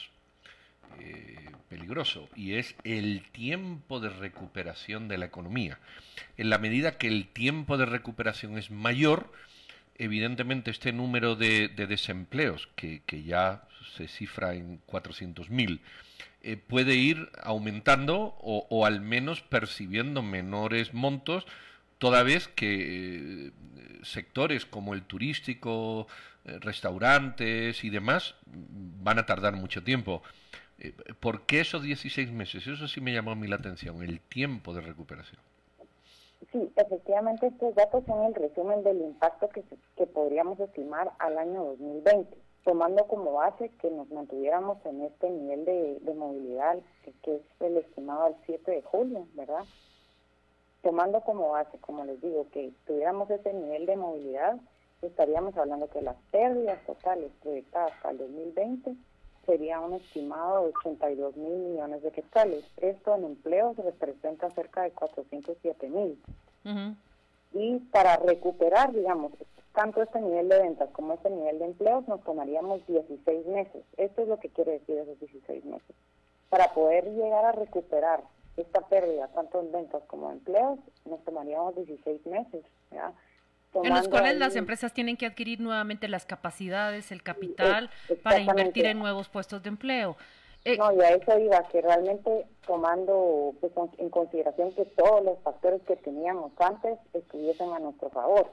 [1.70, 5.80] peligroso y es el tiempo de recuperación de la economía.
[6.38, 9.32] En la medida que el tiempo de recuperación es mayor,
[10.00, 13.64] evidentemente este número de, desempleos, que, ya
[13.96, 15.80] se cifra en 400.000,
[16.42, 21.46] eh, puede ir aumentando o, al menos percibiendo menores montos,
[21.98, 23.52] toda vez que eh,
[24.04, 26.08] sectores como el turístico,
[26.46, 30.24] eh, restaurantes y demás van a tardar mucho tiempo.
[31.20, 32.66] ¿Por qué esos 16 meses?
[32.66, 35.42] Eso sí me llamó a mí la atención, el tiempo de recuperación.
[36.52, 39.64] Sí, efectivamente estos datos son el resumen del impacto que,
[39.98, 45.66] que podríamos estimar al año 2020, tomando como base que nos mantuviéramos en este nivel
[45.66, 46.78] de, movilidad
[47.24, 49.64] que, es el estimado al 7 de julio, ¿verdad?
[50.82, 54.58] Tomando como base, como les digo, que tuviéramos ese nivel de movilidad,
[55.02, 58.96] estaríamos hablando que las pérdidas totales proyectadas para el 2020
[59.50, 62.64] sería un estimado de 82 mil millones de quetzales.
[62.78, 66.22] Esto en empleos representa cerca de 407 mil.
[67.54, 69.32] Y para recuperar, digamos,
[69.74, 73.84] tanto este nivel de ventas como este nivel de empleos, nos tomaríamos 16 meses.
[73.98, 75.96] Esto es lo que quiere decir esos 16 meses.
[76.50, 78.22] Para poder llegar a recuperar
[78.56, 82.64] esta pérdida, tanto en ventas como en empleos, nos tomaríamos 16 meses.
[82.92, 83.14] ¿ya?
[83.74, 87.90] En los cuales las empresas tienen que adquirir nuevamente las capacidades, el capital
[88.24, 90.18] para invertir en nuevos puestos de empleo.
[90.66, 95.40] Eh, no, y a eso iba, que realmente tomando pues, en consideración que todos los
[95.40, 98.52] factores que teníamos antes estuviesen a nuestro favor.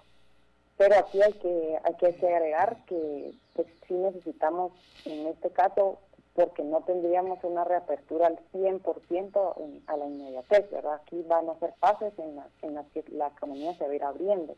[0.76, 4.72] Pero aquí hay que, hay que agregar que pues, sí necesitamos,
[5.04, 5.98] en este caso,
[6.34, 11.00] porque no tendríamos una reapertura al 100% a la inmediatez, ¿verdad?
[11.02, 14.04] Aquí van a ser fases en, en las que la economía se va a ir
[14.04, 14.54] abriendo.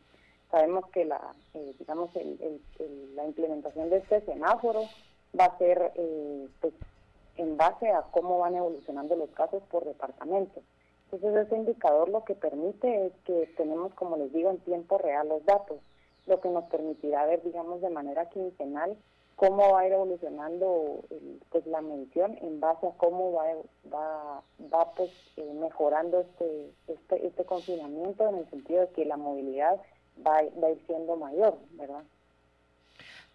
[0.51, 2.09] Sabemos que la, eh, digamos,
[3.15, 4.83] la implementación de este semáforo
[5.39, 6.73] va a ser eh, pues,
[7.37, 10.61] en base a cómo van evolucionando los casos por departamento.
[11.11, 15.27] Entonces ese indicador lo que permite es que tenemos, como les digo, en tiempo real
[15.29, 15.77] los datos,
[16.27, 18.97] lo que nos permitirá ver, digamos, de manera quincenal
[19.39, 20.99] cómo va a ir evolucionando
[21.49, 23.45] pues la medición en base a cómo va
[23.91, 29.15] va, va pues eh, mejorando este, este este confinamiento en el sentido de que la
[29.15, 29.79] movilidad
[30.25, 32.03] va, a ir siendo mayor, ¿verdad?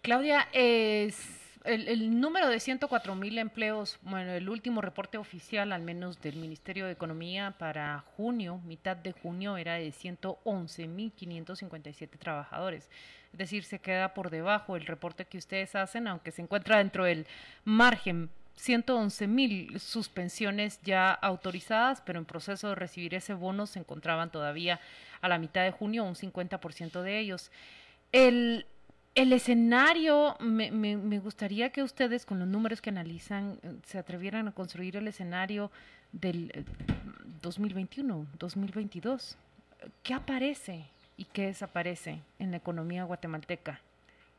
[0.01, 6.21] Claudia, es el, número de 104 mil empleos, bueno, el último reporte oficial, al menos
[6.21, 12.89] del Ministerio de Economía para junio, mitad de junio, era de 111 mil 557 trabajadores.
[13.31, 17.03] Es decir, se queda por debajo el reporte que ustedes hacen, aunque se encuentra dentro
[17.03, 17.25] del
[17.63, 24.31] margen 111 mil suspensiones ya autorizadas, pero en proceso de recibir ese bono se encontraban
[24.31, 24.79] todavía
[25.21, 27.51] a la mitad de junio un 50% de ellos.
[28.11, 28.65] El,
[29.13, 34.51] el escenario, me, me, gustaría que ustedes con los números que analizan se atrevieran a
[34.51, 35.71] construir el escenario
[36.11, 36.65] del
[37.41, 39.37] 2021, eh, 2022.
[40.01, 40.85] ¿Qué aparece
[41.17, 43.81] y qué desaparece en la economía guatemalteca?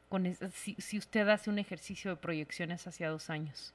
[0.09, 3.74] Con si, si usted hace un ejercicio de proyecciones hacia dos años.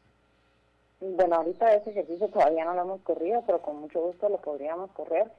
[1.01, 4.91] Bueno, ahorita ese ejercicio todavía no lo hemos corrido, pero con mucho gusto lo podríamos
[4.91, 5.31] correr.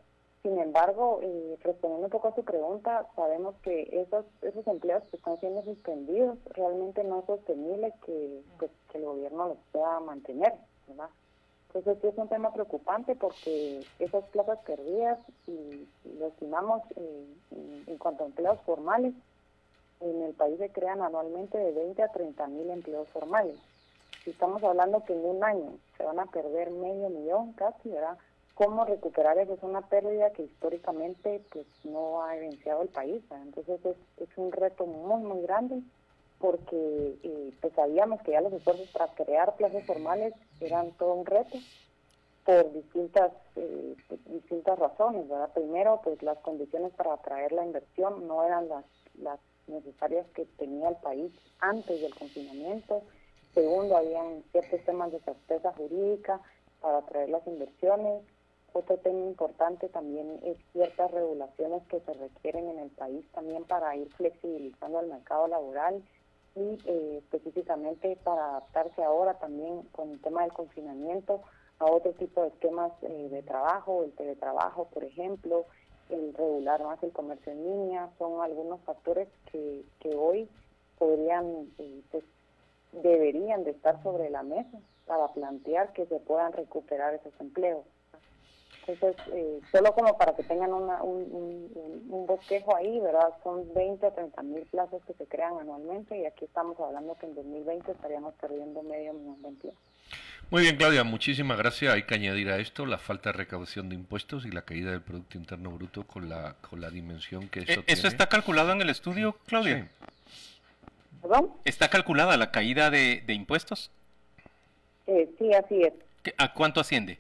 [0.42, 5.18] Sin embargo, eh, respondiendo un poco a su pregunta, sabemos que esos esos empleos que
[5.18, 10.52] están siendo suspendidos realmente no es sostenible que, pues, el gobierno los pueda mantener,
[10.88, 11.10] ¿verdad?
[11.68, 17.24] Entonces sí es un tema preocupante porque esas plazas perdidas, si, lo estimamos eh,
[17.86, 19.14] en, cuanto a empleos formales,
[20.00, 23.56] en el país se crean anualmente de 20 a 30 mil empleos formales
[24.24, 28.16] si estamos hablando que en un año se van a perder medio millón casi, ¿verdad?
[28.54, 29.54] ¿Cómo recuperar eso?
[29.54, 33.22] Es una pérdida que históricamente pues no ha evidenciado el país.
[33.30, 35.82] Entonces es, es un reto muy, muy grande
[36.38, 41.24] porque eh, pues sabíamos que ya los esfuerzos para crear plazas formales eran todo un
[41.24, 41.56] reto
[42.44, 45.52] por distintas eh, distintas razones, ¿verdad?
[45.54, 50.88] Primero, pues las condiciones para atraer la inversión no eran las, las necesarias que tenía
[50.88, 53.02] el país antes del confinamiento.
[53.54, 56.40] Segundo, habían ciertos temas de certeza jurídica
[56.80, 58.22] para atraer las inversiones.
[58.72, 63.94] Otro tema importante también es ciertas regulaciones que se requieren en el país también para
[63.96, 66.02] ir flexibilizando el mercado laboral
[66.54, 71.42] y eh, específicamente para adaptarse ahora también con el tema del confinamiento
[71.78, 75.66] a otro tipo de esquemas eh, de trabajo, el teletrabajo, por ejemplo,
[76.08, 80.48] el regular más el comercio en línea, son algunos factores que, que hoy
[80.98, 82.24] podrían, eh, pues,
[82.92, 87.84] deberían de estar sobre la mesa para plantear que se puedan recuperar esos empleos.
[88.86, 91.70] Entonces, eh, solo como para que tengan una, un,
[92.08, 93.28] un, bosquejo ahí, ¿verdad?
[93.44, 97.26] Son 20 o 30 mil plazos que se crean anualmente y aquí estamos hablando que
[97.26, 99.76] en 2020 estaríamos perdiendo medio millón de empleos.
[100.50, 101.94] Muy bien, Claudia, muchísimas gracias.
[101.94, 105.00] Hay que añadir a esto la falta de recaudación de impuestos y la caída del
[105.00, 107.84] Producto Interno Bruto con la, con la dimensión que eso tiene.
[107.86, 109.88] ¿Eso está calculado en el estudio, Claudia?
[111.22, 111.50] ¿Perdón?
[111.64, 113.90] ¿Está calculada la caída de, de impuestos?
[115.06, 115.92] Eh, sí, así es.
[116.36, 117.18] ¿A cuánto asciende?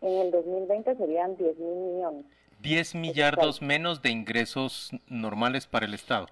[0.00, 2.24] En el 2020 serían 10 mil millones.
[2.60, 6.28] 10 millardos menos de ingresos normales para el Estado.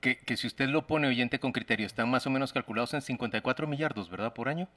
[0.00, 3.02] Que, que, si usted lo pone oyente con criterio, están más o menos calculados en
[3.02, 4.32] 54 millardos, ¿verdad?
[4.32, 4.68] Por año.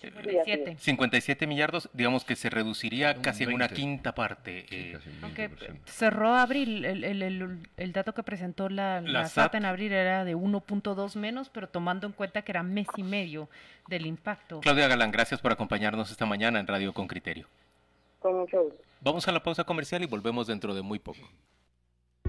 [0.00, 0.76] 57.
[0.78, 4.66] 57 millardos, digamos que se reduciría casi en una quinta parte.
[4.68, 5.50] Sí, eh, Aunque
[5.86, 9.92] cerró abril, el, el, el, el, dato que presentó la, la, la SAT en abril
[9.92, 13.48] era de 1.2 menos, pero tomando en cuenta que era mes y medio
[13.88, 14.60] del impacto.
[14.60, 17.46] Claudia Galán, gracias por acompañarnos esta mañana en Radio con Criterio.
[18.20, 18.82] Con mucho gusto.
[19.00, 21.20] Vamos a la pausa comercial y volvemos dentro de muy poco.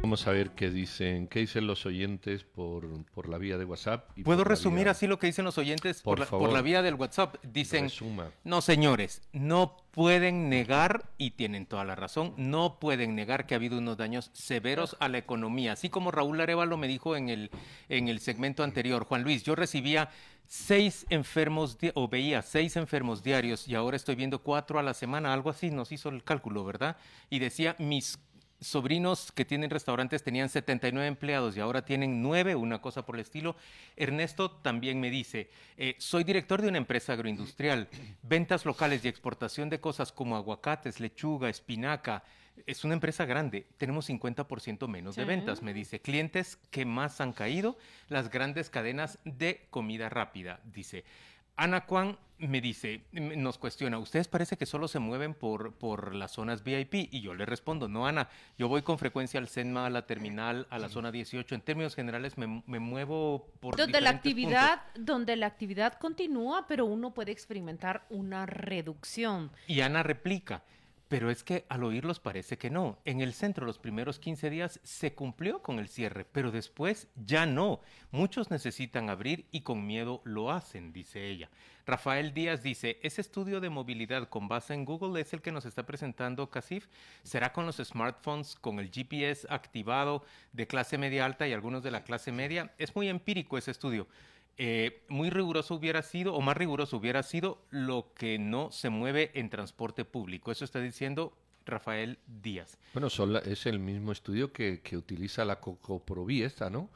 [0.01, 4.09] Vamos a ver qué dicen, qué dicen los oyentes por, por la vía de WhatsApp.
[4.15, 4.91] Y ¿Puedo resumir vía...
[4.91, 7.37] así lo que dicen los oyentes por, por, la, por, la, vía del WhatsApp?
[7.43, 8.29] Dicen, Resuma.
[8.43, 13.57] no señores, no pueden negar, y tienen toda la razón, no pueden negar que ha
[13.57, 15.73] habido unos daños severos a la economía.
[15.73, 17.49] Así como Raúl Arevalo me dijo en el,
[17.89, 20.09] en el segmento anterior, Juan Luis, yo recibía
[20.45, 25.33] seis enfermos o veía seis enfermos diarios y ahora estoy viendo cuatro a la semana,
[25.33, 26.97] algo así, nos hizo el cálculo, ¿verdad?
[27.29, 28.19] Y decía, mis
[28.65, 33.21] sobrinos que tienen restaurantes tenían 79 empleados y ahora tienen 9, una cosa por el
[33.21, 33.55] estilo.
[33.95, 37.87] Ernesto también me dice, eh, soy director de una empresa agroindustrial,
[38.23, 42.23] ventas locales y exportación de cosas como aguacates, lechuga, espinaca.
[42.65, 45.21] Es una empresa grande, tenemos 50% menos sí.
[45.21, 45.99] de ventas, me dice.
[45.99, 51.03] Clientes que más han caído, las grandes cadenas de comida rápida, dice.
[51.55, 56.31] Ana Juan me dice, nos cuestiona, ¿ustedes parece que solo se mueven por, por las
[56.31, 56.95] zonas VIP?
[57.11, 60.67] Y yo le respondo, no, Ana, yo voy con frecuencia al CENMA, a la terminal,
[60.69, 61.55] a la zona 18.
[61.55, 65.05] En términos generales me, me muevo por donde la actividad puntos.
[65.05, 69.51] Donde la actividad continúa, pero uno puede experimentar una reducción.
[69.67, 70.63] Y Ana replica,
[71.15, 72.99] pero es que al oírlos parece que no.
[73.05, 77.45] En el centro los primeros 15 días se cumplió con el cierre, pero después ya
[77.45, 77.79] no.
[78.11, 81.49] Muchos necesitan abrir y con miedo lo hacen, dice ella.
[81.85, 85.63] Rafael Díaz dice, ese estudio de movilidad con base en Google es el que nos
[85.63, 86.87] está presentando Casif.
[87.23, 91.91] ¿Será con los smartphones, con el GPS activado de clase media alta y algunos de
[91.91, 92.73] la clase media?
[92.77, 94.05] Es muy empírico ese estudio.
[94.57, 99.31] Eh, muy riguroso hubiera sido, o más riguroso hubiera sido, lo que no se mueve
[99.33, 100.51] en transporte público.
[100.51, 101.33] Eso está diciendo
[101.65, 102.77] Rafael Díaz.
[102.93, 106.89] Bueno, son la, es el mismo estudio que, que utiliza la COCOPROVI esta, ¿no?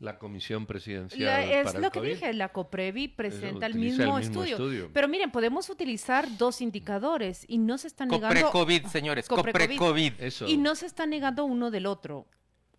[0.00, 1.24] La Comisión Presidencial.
[1.24, 2.08] La, es para lo el que COVID.
[2.10, 4.54] dije, la COPREVI presenta el mismo, el mismo estudio.
[4.54, 4.90] estudio.
[4.92, 8.40] Pero miren, podemos utilizar dos indicadores y no se están negando.
[8.40, 9.76] Copre-COVID, señores, Copre-COVID.
[9.78, 10.12] Copre-COVID.
[10.20, 10.46] Eso.
[10.46, 12.26] Y no se está negando uno del otro.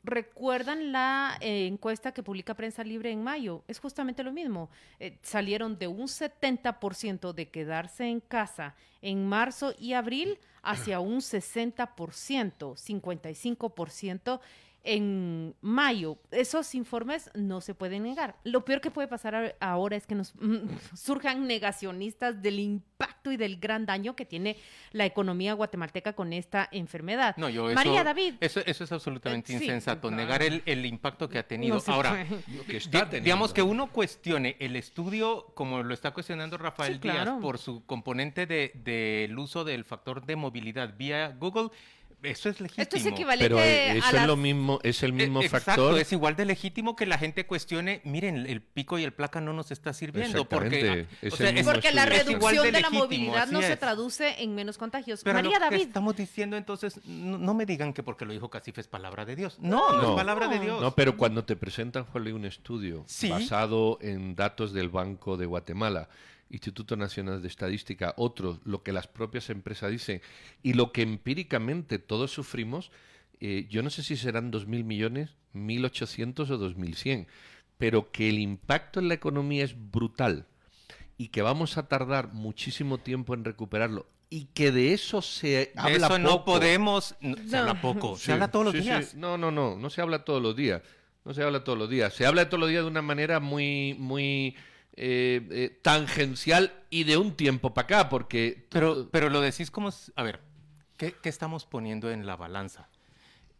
[0.04, 3.64] ¿Recuerdan la eh, encuesta que publica Prensa Libre en mayo?
[3.68, 4.70] Es justamente lo mismo.
[5.00, 11.20] Eh, salieron de un 70% de quedarse en casa en marzo y abril hacia un
[11.20, 11.88] 60%,
[12.76, 14.40] 55%
[14.84, 16.18] en mayo.
[16.32, 18.36] Esos informes no se pueden negar.
[18.44, 20.58] Lo peor que puede pasar ahora es que nos mm,
[20.96, 24.58] surjan negacionistas del impacto y del gran daño que tiene
[24.92, 27.36] la economía guatemalteca con esta enfermedad.
[27.38, 28.36] No, yo eso, María David.
[28.40, 31.82] Eso, eso es absolutamente Eh, sí, insensato, negar el, el impacto que ha tenido.
[31.86, 32.26] No Ahora,
[32.68, 33.26] que está teniendo.
[33.26, 37.40] digamos que uno cuestione el estudio, como lo está cuestionando Rafael Sí, Díaz, claro.
[37.40, 41.70] por su componente del de, del uso del factor de movilidad vía Google,
[42.24, 42.84] eso es legítimo.
[42.84, 45.46] Esto es equivalente Pero eh, eso a es las- lo mismo, es el mismo Eh,
[45.46, 46.00] exacto, factor.
[46.00, 49.54] es igual de legítimo que la gente cuestione, miren, el pico y el placa no
[49.54, 52.72] nos está sirviendo porque ah, es o sea, el es- mismo Porque la reducción de
[52.72, 55.22] de, la movilidad no se traduce en menos contagios.
[55.24, 58.34] Pero María lo que David, estamos diciendo entonces, no, no me digan que porque lo
[58.34, 59.58] dijo Casif es palabra de Dios.
[59.60, 60.10] No, no, No.
[60.12, 60.82] es palabra de Dios.
[60.82, 63.30] No, pero cuando te presentan, Juanle, un estudio Sí.
[63.30, 66.10] basado en datos del Banco de Guatemala,
[66.50, 70.22] Instituto Nacional de Estadística, otros, lo que las propias empresas dicen
[70.64, 72.92] y lo que empíricamente todos sufrimos,
[73.40, 77.28] eh, yo no sé si serán 2.000 millones, 1.800 o 2.100,
[77.78, 80.48] pero que el impacto en la economía es brutal
[81.18, 85.72] y que vamos a tardar muchísimo tiempo en recuperarlo y que de eso se De
[85.76, 87.58] habla eso no podemos, no, se No.
[87.60, 88.86] habla poco, se habla todos los sí, sí.
[88.86, 89.16] días.
[89.16, 90.82] No, no, no, no se habla todos los días.
[91.26, 92.14] No se habla todos los días.
[92.14, 94.56] Se habla todos los días de una manera muy, muy
[94.96, 98.68] eh, eh, tangencial y de un tiempo para acá, porque...
[98.70, 100.42] Pero, pero lo decís como, a ver,
[100.98, 102.90] ¿qué, qué estamos poniendo en la balanza?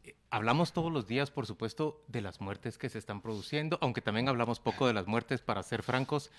[0.04, 4.02] Eh, Hablamos todos los días, por supuesto, de las muertes que se están produciendo, aunque
[4.02, 6.32] también hablamos poco de las muertes, para ser francos,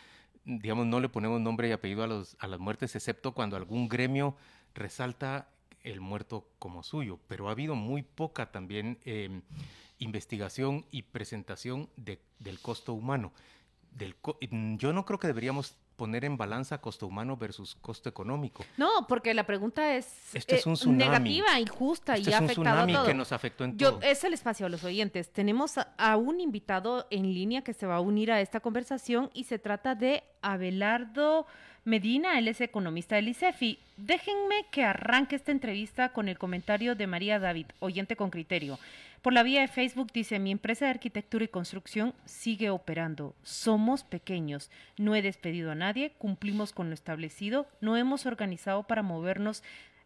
[0.45, 3.89] digamos, no le ponemos nombre y apellido a, los, a las muertes, excepto cuando algún
[3.89, 4.37] gremio
[4.75, 5.49] resalta
[5.83, 9.41] el muerto como suyo, pero ha habido muy poca también eh,
[9.99, 13.33] investigación y presentación de- del costo humano.
[13.93, 18.09] Del co- mm, yo no creo que deberíamos poner en balanza costo humano versus costo
[18.09, 18.65] económico.
[18.79, 21.05] no, porque la pregunta es, Esto es eh, un tsunami.
[21.05, 23.05] negativa, injusta Esto y es un afectado a todo.
[23.07, 24.03] que nos afectó en Yo, todo.
[24.03, 25.31] es el espacio a los oyentes.
[25.33, 29.31] Tenemos a, a un invitado en línea que se va a unir a esta conversación
[29.35, 31.47] y se trata de Abelardo
[31.85, 33.79] Medina, él es economista del ICEFI.
[33.97, 38.79] Déjenme que arranque esta entrevista con el comentario de María David, oyente con criterio.
[39.23, 43.35] Por la vía de Facebook dice, mi empresa de arquitectura y construcción sigue operando.
[43.43, 44.71] Somos pequeños.
[44.99, 49.63] No he despedido a nadie, cumplimos con lo establecido, no hemos organizado para movernos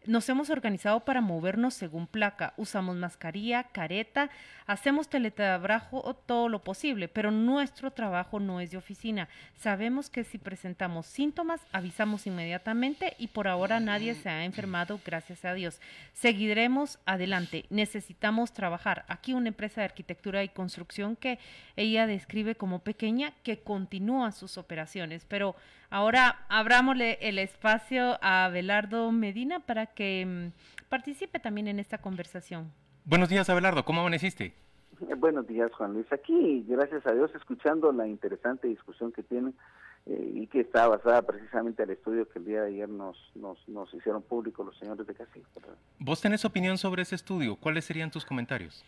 [0.07, 2.53] nos hemos organizado para movernos según placa.
[2.57, 4.29] Usamos mascarilla, careta,
[4.67, 9.27] hacemos teletrabajo todo lo posible, pero nuestro trabajo no es de oficina.
[9.55, 15.45] Sabemos que si presentamos síntomas, avisamos inmediatamente y por ahora nadie se ha enfermado, gracias
[15.45, 15.81] a Dios.
[16.13, 17.65] Seguiremos adelante.
[17.69, 19.05] Necesitamos trabajar.
[19.07, 21.39] Aquí una empresa de arquitectura y construcción que
[21.75, 25.55] ella describe como pequeña, que continúa sus operaciones, pero
[25.95, 32.73] Ahora abrámosle el espacio a Abelardo Medina para que mm, participe también en esta conversación.
[33.05, 34.53] Buenos días, Abelardo, ¿cómo amaneciste?
[34.99, 36.05] Eh, Buenos días, Juan Luis.
[36.11, 39.55] Aquí, gracias a Dios, escuchando la interesante discusión que tienen
[40.05, 43.15] eh, y que está basada precisamente en el estudio que el día de ayer nos,
[43.33, 45.47] nos, nos hicieron público los señores de Casilla.
[45.55, 45.77] ¿verdad?
[45.99, 47.55] ¿Vos tenés opinión sobre ese estudio?
[47.55, 48.83] ¿Cuáles serían tus comentarios?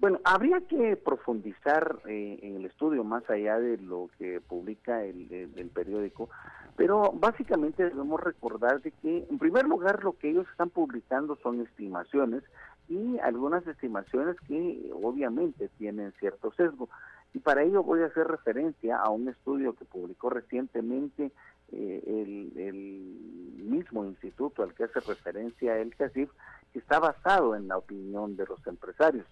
[0.00, 5.70] Bueno, habría que profundizar eh, en el estudio más allá de lo que publica el,
[5.74, 6.30] periódico,
[6.74, 11.60] pero básicamente debemos recordar de que, en primer lugar, lo que ellos están publicando son
[11.60, 12.42] estimaciones
[12.88, 16.88] y algunas estimaciones que obviamente tienen cierto sesgo.
[17.34, 21.30] Y para ello voy a hacer referencia a un estudio que publicó recientemente
[21.72, 26.30] eh, el, el mismo instituto al que hace referencia el CACIF,
[26.72, 29.26] que está basado en la opinión de los empresarios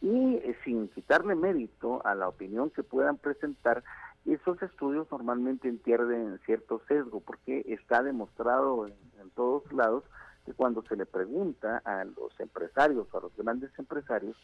[0.00, 3.82] y eh, sin quitarle mérito a la opinión que puedan presentar,
[4.24, 10.04] esos estudios normalmente pierden cierto sesgo porque está demostrado en, en todos lados
[10.44, 14.36] que cuando se le pregunta a los empresarios o a los grandes empresarios,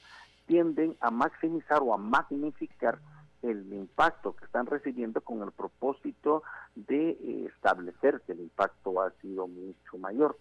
[0.46, 2.98] tienden a maximizar o a magnificar
[3.42, 6.42] el impacto que están recibiendo con el propósito
[6.74, 10.38] de eh, establecer que el impacto ha sido mucho mayor.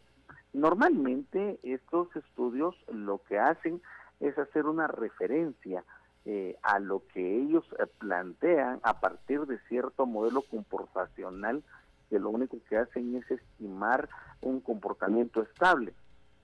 [0.53, 3.82] Normalmente estos estudios lo que hacen
[4.20, 5.84] es hacer una referencia
[6.26, 11.64] eh, a lo que ellos eh, plantean a partir de cierto modelo comportacional
[12.09, 14.07] que lo único que hacen es estimar
[14.41, 15.93] un comportamiento estable.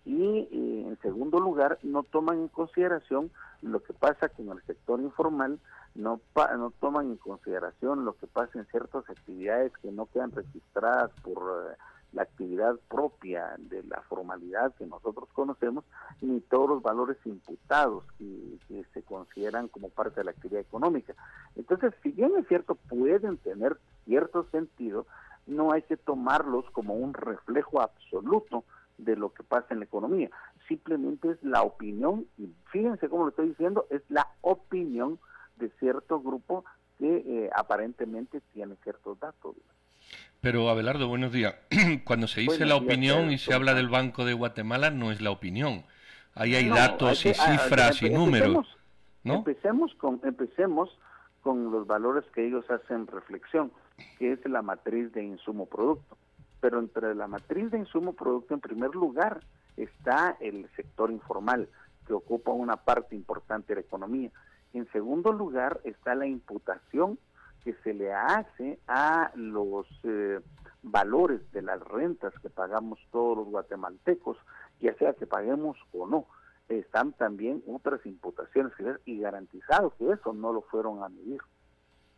[0.05, 4.99] Y eh, en segundo lugar, no toman en consideración lo que pasa con el sector
[5.01, 5.59] informal,
[5.95, 10.31] no, pa- no toman en consideración lo que pasa en ciertas actividades que no quedan
[10.31, 11.75] registradas por eh,
[12.13, 15.85] la actividad propia de la formalidad que nosotros conocemos,
[16.21, 18.57] ni todos los valores imputados que,
[18.93, 21.13] se consideran como parte de la actividad económica.
[21.55, 25.05] Entonces, si bien es cierto, pueden tener cierto sentido,
[25.45, 28.63] no hay que tomarlos como un reflejo absoluto
[28.97, 30.29] de lo que pasa en la economía.
[30.67, 35.19] Simplemente es la opinión, y fíjense cómo lo estoy diciendo, es la opinión
[35.57, 36.63] de cierto grupo
[36.97, 39.55] que eh, aparentemente tiene ciertos datos.
[40.41, 41.55] Pero Abelardo, buenos días.
[42.05, 43.31] Cuando se dice Buenos la días, opinión Pedro.
[43.31, 45.83] y se habla del Banco de Guatemala, no es la opinión.
[46.35, 48.77] Ahí hay No, datos hay y que- ah, cifras y empe- números, empecemos-
[49.23, 49.33] ¿no?
[49.35, 50.97] Empecemos con, empecemos
[51.41, 53.71] con los valores que ellos hacen reflexión,
[54.17, 56.17] que es la matriz de insumo producto.
[56.61, 59.41] Pero entre la matriz de insumo producto, en primer lugar,
[59.77, 61.67] está el sector informal,
[62.05, 64.29] que ocupa una parte importante de la economía.
[64.73, 67.17] En segundo lugar está la imputación
[67.63, 70.39] que se le hace a los eh,
[70.83, 74.37] valores de las rentas que pagamos todos los guatemaltecos,
[74.79, 76.25] ya sea que paguemos o no.
[76.67, 78.73] Están también otras imputaciones
[79.05, 81.41] y garantizado que eso no lo fueron a medir.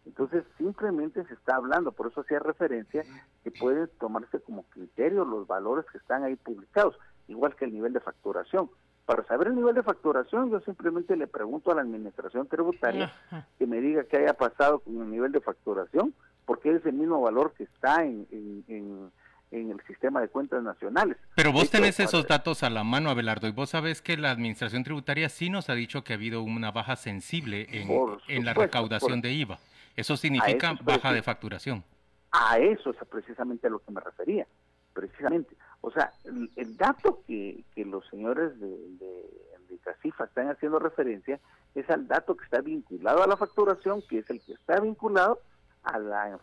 [0.06, 3.04] Entonces simplemente se está hablando, por eso hacía referencia
[3.44, 7.94] que pueden tomarse como criterio los valores que están ahí publicados, igual que el nivel
[7.94, 8.70] de facturación.
[9.06, 13.12] Para saber el nivel de facturación, yo simplemente le pregunto a la administración tributaria
[13.58, 16.14] que me diga qué haya pasado con el nivel de facturación,
[16.46, 19.12] porque es el mismo valor que está en, en,
[19.52, 21.18] el sistema de cuentas nacionales.
[21.36, 24.84] Pero vos tenés esos datos a la mano, Abelardo, y vos sabés que la administración
[24.84, 27.90] tributaria sí nos ha dicho que ha habido una baja sensible en,
[28.28, 29.60] en la recaudación de IVA.
[29.96, 31.84] Eso significa baja de facturación.
[32.32, 34.48] A eso es precisamente a lo que me refería,
[34.94, 35.54] precisamente.
[35.82, 36.12] O sea,
[36.56, 41.40] el, dato que, los señores de, de, CACIFA están haciendo referencia
[41.74, 45.40] es al dato que está vinculado a la facturación, que es el que está vinculado
[45.84, 46.38] a la,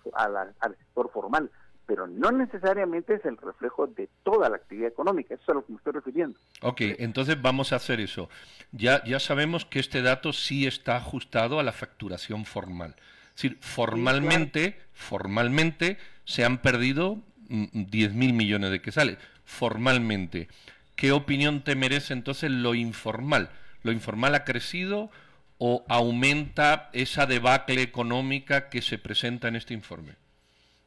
[0.59, 1.51] al sector formal,
[1.87, 5.65] pero no necesariamente es el reflejo de toda la actividad económica, eso es a lo
[5.65, 6.39] que me estoy refiriendo.
[6.63, 8.29] Ok, entonces vamos a hacer eso.
[8.73, 12.97] Ya, ya sabemos que este dato sí está ajustado a la facturación formal
[13.39, 19.19] decir, formalmente, formalmente se han perdido 10 mm, mil millones de quetzales.
[19.45, 20.49] Formalmente.
[20.97, 23.51] ¿Qué opinión te merece entonces lo informal?
[23.83, 25.11] ¿Lo informal ha crecido
[25.59, 30.17] o aumenta esa debacle económica que se presenta en este informe?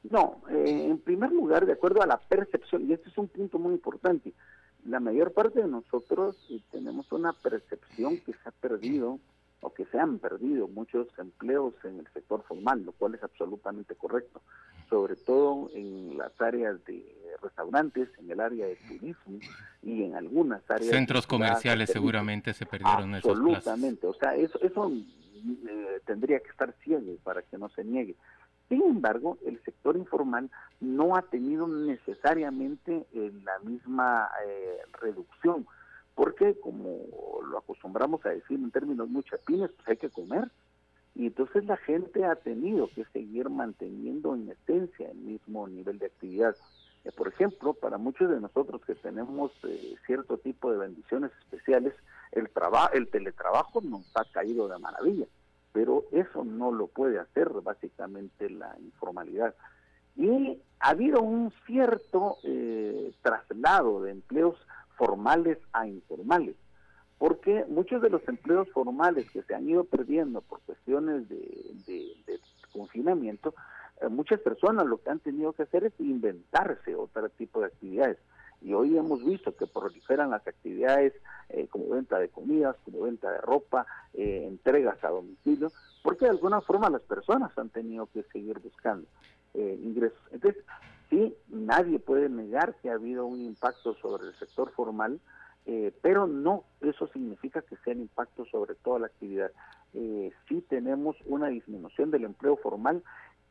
[0.09, 3.59] No, eh, en primer lugar, de acuerdo a la percepción, y este es un punto
[3.59, 4.33] muy importante,
[4.85, 9.19] la mayor parte de nosotros eh, tenemos una percepción que se ha perdido
[9.61, 13.95] o que se han perdido muchos empleos en el sector formal, lo cual es absolutamente
[13.95, 14.41] correcto,
[14.89, 17.05] sobre todo en las áreas de
[17.41, 19.39] restaurantes, en el área de turismo
[19.83, 20.89] y en algunas áreas.
[20.89, 26.73] Centros comerciales seguramente se perdieron esos Absolutamente, o sea, eso, eso eh, tendría que estar
[26.83, 28.15] ciego para que no se niegue.
[28.67, 30.49] Sin embargo, el sector informal
[30.79, 35.67] no ha tenido necesariamente eh, la misma eh, reducción
[36.15, 40.49] porque como lo acostumbramos a decir en términos muy chapines, pues hay que comer.
[41.13, 46.05] Y entonces la gente ha tenido que seguir manteniendo en esencia el mismo nivel de
[46.05, 46.55] actividad.
[47.03, 51.93] Eh, por ejemplo, para muchos de nosotros que tenemos eh, cierto tipo de bendiciones especiales,
[52.31, 52.49] el,
[52.93, 55.25] el teletrabajo nos ha caído de maravilla,
[55.73, 59.55] pero eso no lo puede hacer básicamente la informalidad.
[60.15, 64.55] Y ha habido un cierto eh, traslado de empleos
[65.01, 66.55] formales a informales,
[67.17, 72.39] porque muchos de los empleos formales que se han ido perdiendo por cuestiones de,
[72.71, 73.55] confinamiento,
[73.99, 78.19] eh, muchas personas lo que han tenido que hacer es inventarse otro tipo de actividades.
[78.61, 81.13] Y hoy hemos visto que proliferan las actividades
[81.49, 85.71] eh, como venta de comidas, como venta de ropa, eh, entregas a domicilio,
[86.03, 89.07] porque de alguna forma las personas han tenido que seguir buscando
[89.53, 90.21] ingresos.
[90.31, 90.63] Entonces,
[91.11, 95.19] Sí, nadie puede negar que ha habido un impacto sobre el sector formal,
[95.65, 99.51] eh, pero no eso significa que sea un impacto sobre toda la actividad.
[99.93, 103.03] Eh, sí tenemos una disminución del empleo formal,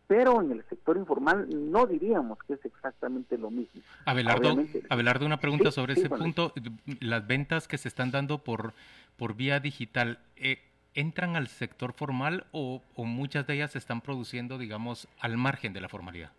[0.06, 3.82] pero en el sector informal no diríamos que es exactamente lo mismo.
[4.06, 6.54] Abelardo, una pregunta sobre ese punto.
[6.98, 8.72] Las ventas que se están dando por,
[9.18, 10.62] por vía digital, eh,
[10.94, 15.74] ¿entran al sector formal o, o muchas de ellas se están produciendo, digamos, al margen
[15.74, 16.32] de la formalidad?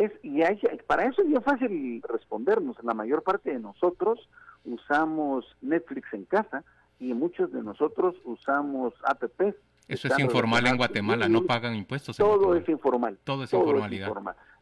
[0.00, 2.82] Es, y hay, para eso es bien fácil respondernos.
[2.82, 4.30] La mayor parte de nosotros
[4.64, 6.64] usamos Netflix en casa
[6.98, 9.56] y muchos de nosotros usamos apps.
[9.88, 12.16] Eso es informal en Guatemala, no pagan impuestos.
[12.16, 13.18] todo es informal.
[13.24, 14.10] Todo es informalidad.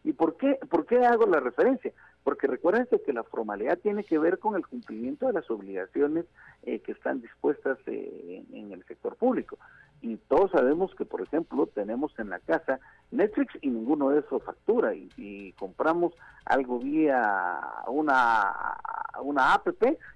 [0.02, 1.92] ¿Y por qué, por qué hago la referencia?
[2.24, 6.24] Porque recuérdense que la formalidad tiene que ver con el cumplimiento de las obligaciones
[6.64, 9.56] eh, que están dispuestas eh, en el sector público
[10.00, 12.78] y todos sabemos que, por ejemplo, tenemos en la casa
[13.10, 16.12] Netflix y ninguno de eso factura y, compramos
[16.44, 18.76] algo vía una,
[19.22, 19.68] una app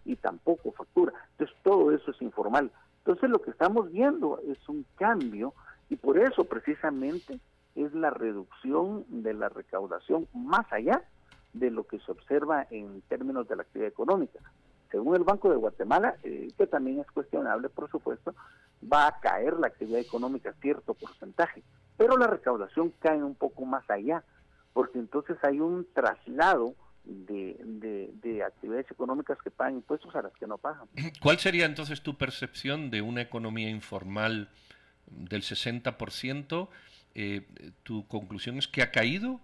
[0.04, 1.12] y tampoco factura.
[1.32, 2.70] Entonces, todo eso es informal.
[2.98, 5.52] Entonces, lo que estamos viendo es un cambio
[5.90, 7.40] y por eso precisamente
[7.74, 11.02] es la reducción de la recaudación más allá
[11.52, 14.38] de lo que se observa en términos de la actividad económica
[14.92, 18.34] según el Banco de Guatemala, eh, que también es cuestionable, por supuesto,
[18.90, 21.62] va a caer la actividad económica cierto porcentaje,
[21.96, 24.22] pero la recaudación cae un poco más allá,
[24.72, 26.74] porque entonces hay un traslado
[27.04, 27.56] de,
[28.22, 30.86] de, actividades económicas que pagan impuestos a las que no pagan.
[31.20, 34.48] ¿Cuál sería entonces tu percepción de una economía informal
[35.06, 36.68] del 60%?
[37.14, 37.46] Eh,
[37.82, 39.40] ¿Tu conclusión es que ha caído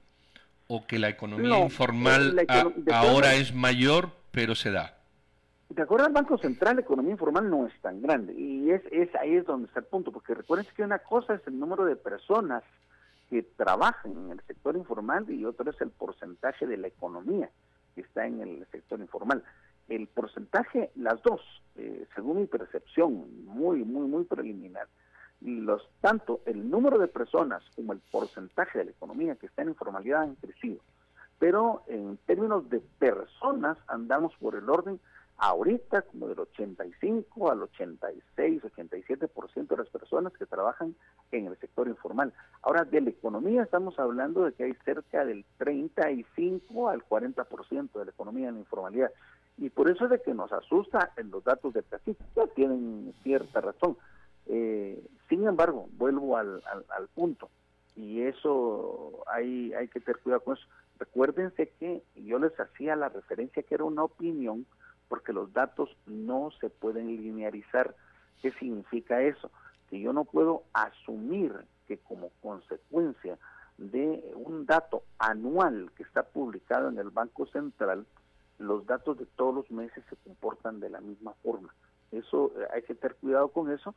[0.69, 2.47] o que la economía informal
[2.93, 4.98] ahora es mayor pero se da?
[5.69, 8.33] De acuerdo al Banco Central, la economía informal no es tan grande.
[8.33, 8.83] Y es,
[9.17, 11.97] ahí es donde está el punto, porque recuerden que una cosa es el número de
[11.97, 12.65] personas
[13.29, 17.51] que trabajan en el sector informal y otra es el porcentaje de la economía
[17.95, 19.45] que está en el sector informal.
[19.89, 21.43] El porcentaje, las dos,
[21.77, 24.89] eh, según mi percepción, muy, muy, muy preliminar,
[25.41, 29.69] los tanto el número de personas como el porcentaje de la economía que está en
[29.69, 30.81] informalidad han crecido.
[31.39, 34.99] Pero en términos de personas andamos por el orden
[35.39, 40.95] ahorita como del 85 al 86, 87% de las personas que trabajan
[41.31, 42.33] en el sector informal.
[42.63, 48.05] Ahora, de la economía estamos hablando de que hay cerca del 35 al 40% de
[48.05, 49.11] la economía en la informalidad.
[49.57, 52.17] Y por eso es de que nos asusta en los datos del CACIF.
[52.37, 53.97] Ya tienen cierta razón.
[54.47, 57.51] Eh, sin embargo, vuelvo al, al, punto,
[57.95, 60.67] y eso hay, hay que tener cuidado con eso.
[60.99, 64.65] Recuérdense que yo les hacía la referencia que era una opinión,
[65.09, 67.95] porque los datos no se pueden linearizar.
[68.43, 69.51] ¿Qué significa eso?
[69.91, 71.55] Que yo no puedo asumir
[71.87, 73.39] que como consecuencia
[73.79, 78.07] de un dato anual que está publicado en el Banco Central,
[78.59, 81.75] los datos de todos los meses se comportan de la misma forma.
[82.11, 83.95] Eso eh, hay que tener cuidado con eso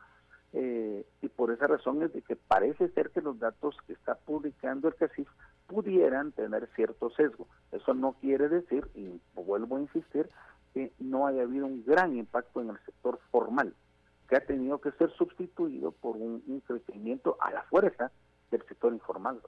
[0.54, 4.16] eh, y por esa razón es de que parece ser que los datos que está
[4.16, 5.28] publicando el CACIF
[5.68, 7.48] pudieran tener cierto sesgo.
[7.72, 10.30] Eso no quiere decir, y vuelvo a insistir,
[10.74, 13.74] que no haya habido un gran impacto en el sector formal,
[14.30, 18.12] que ha tenido que ser sustituido por un, crecimiento a la fuerza
[18.50, 19.42] del sector informal.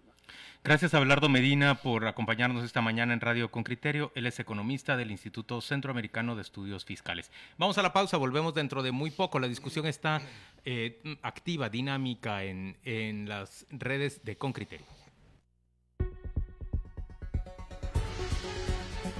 [0.64, 4.12] Gracias a Abelardo Medina por acompañarnos esta mañana en Radio con Criterio.
[4.16, 7.32] Él es economista del Instituto Centroamericano de Estudios Fiscales.
[7.58, 9.40] Vamos a la pausa, volvemos dentro de muy poco.
[9.40, 10.22] La discusión está
[10.64, 15.03] eh, activa, dinámica en, en las redes de Con Criterio.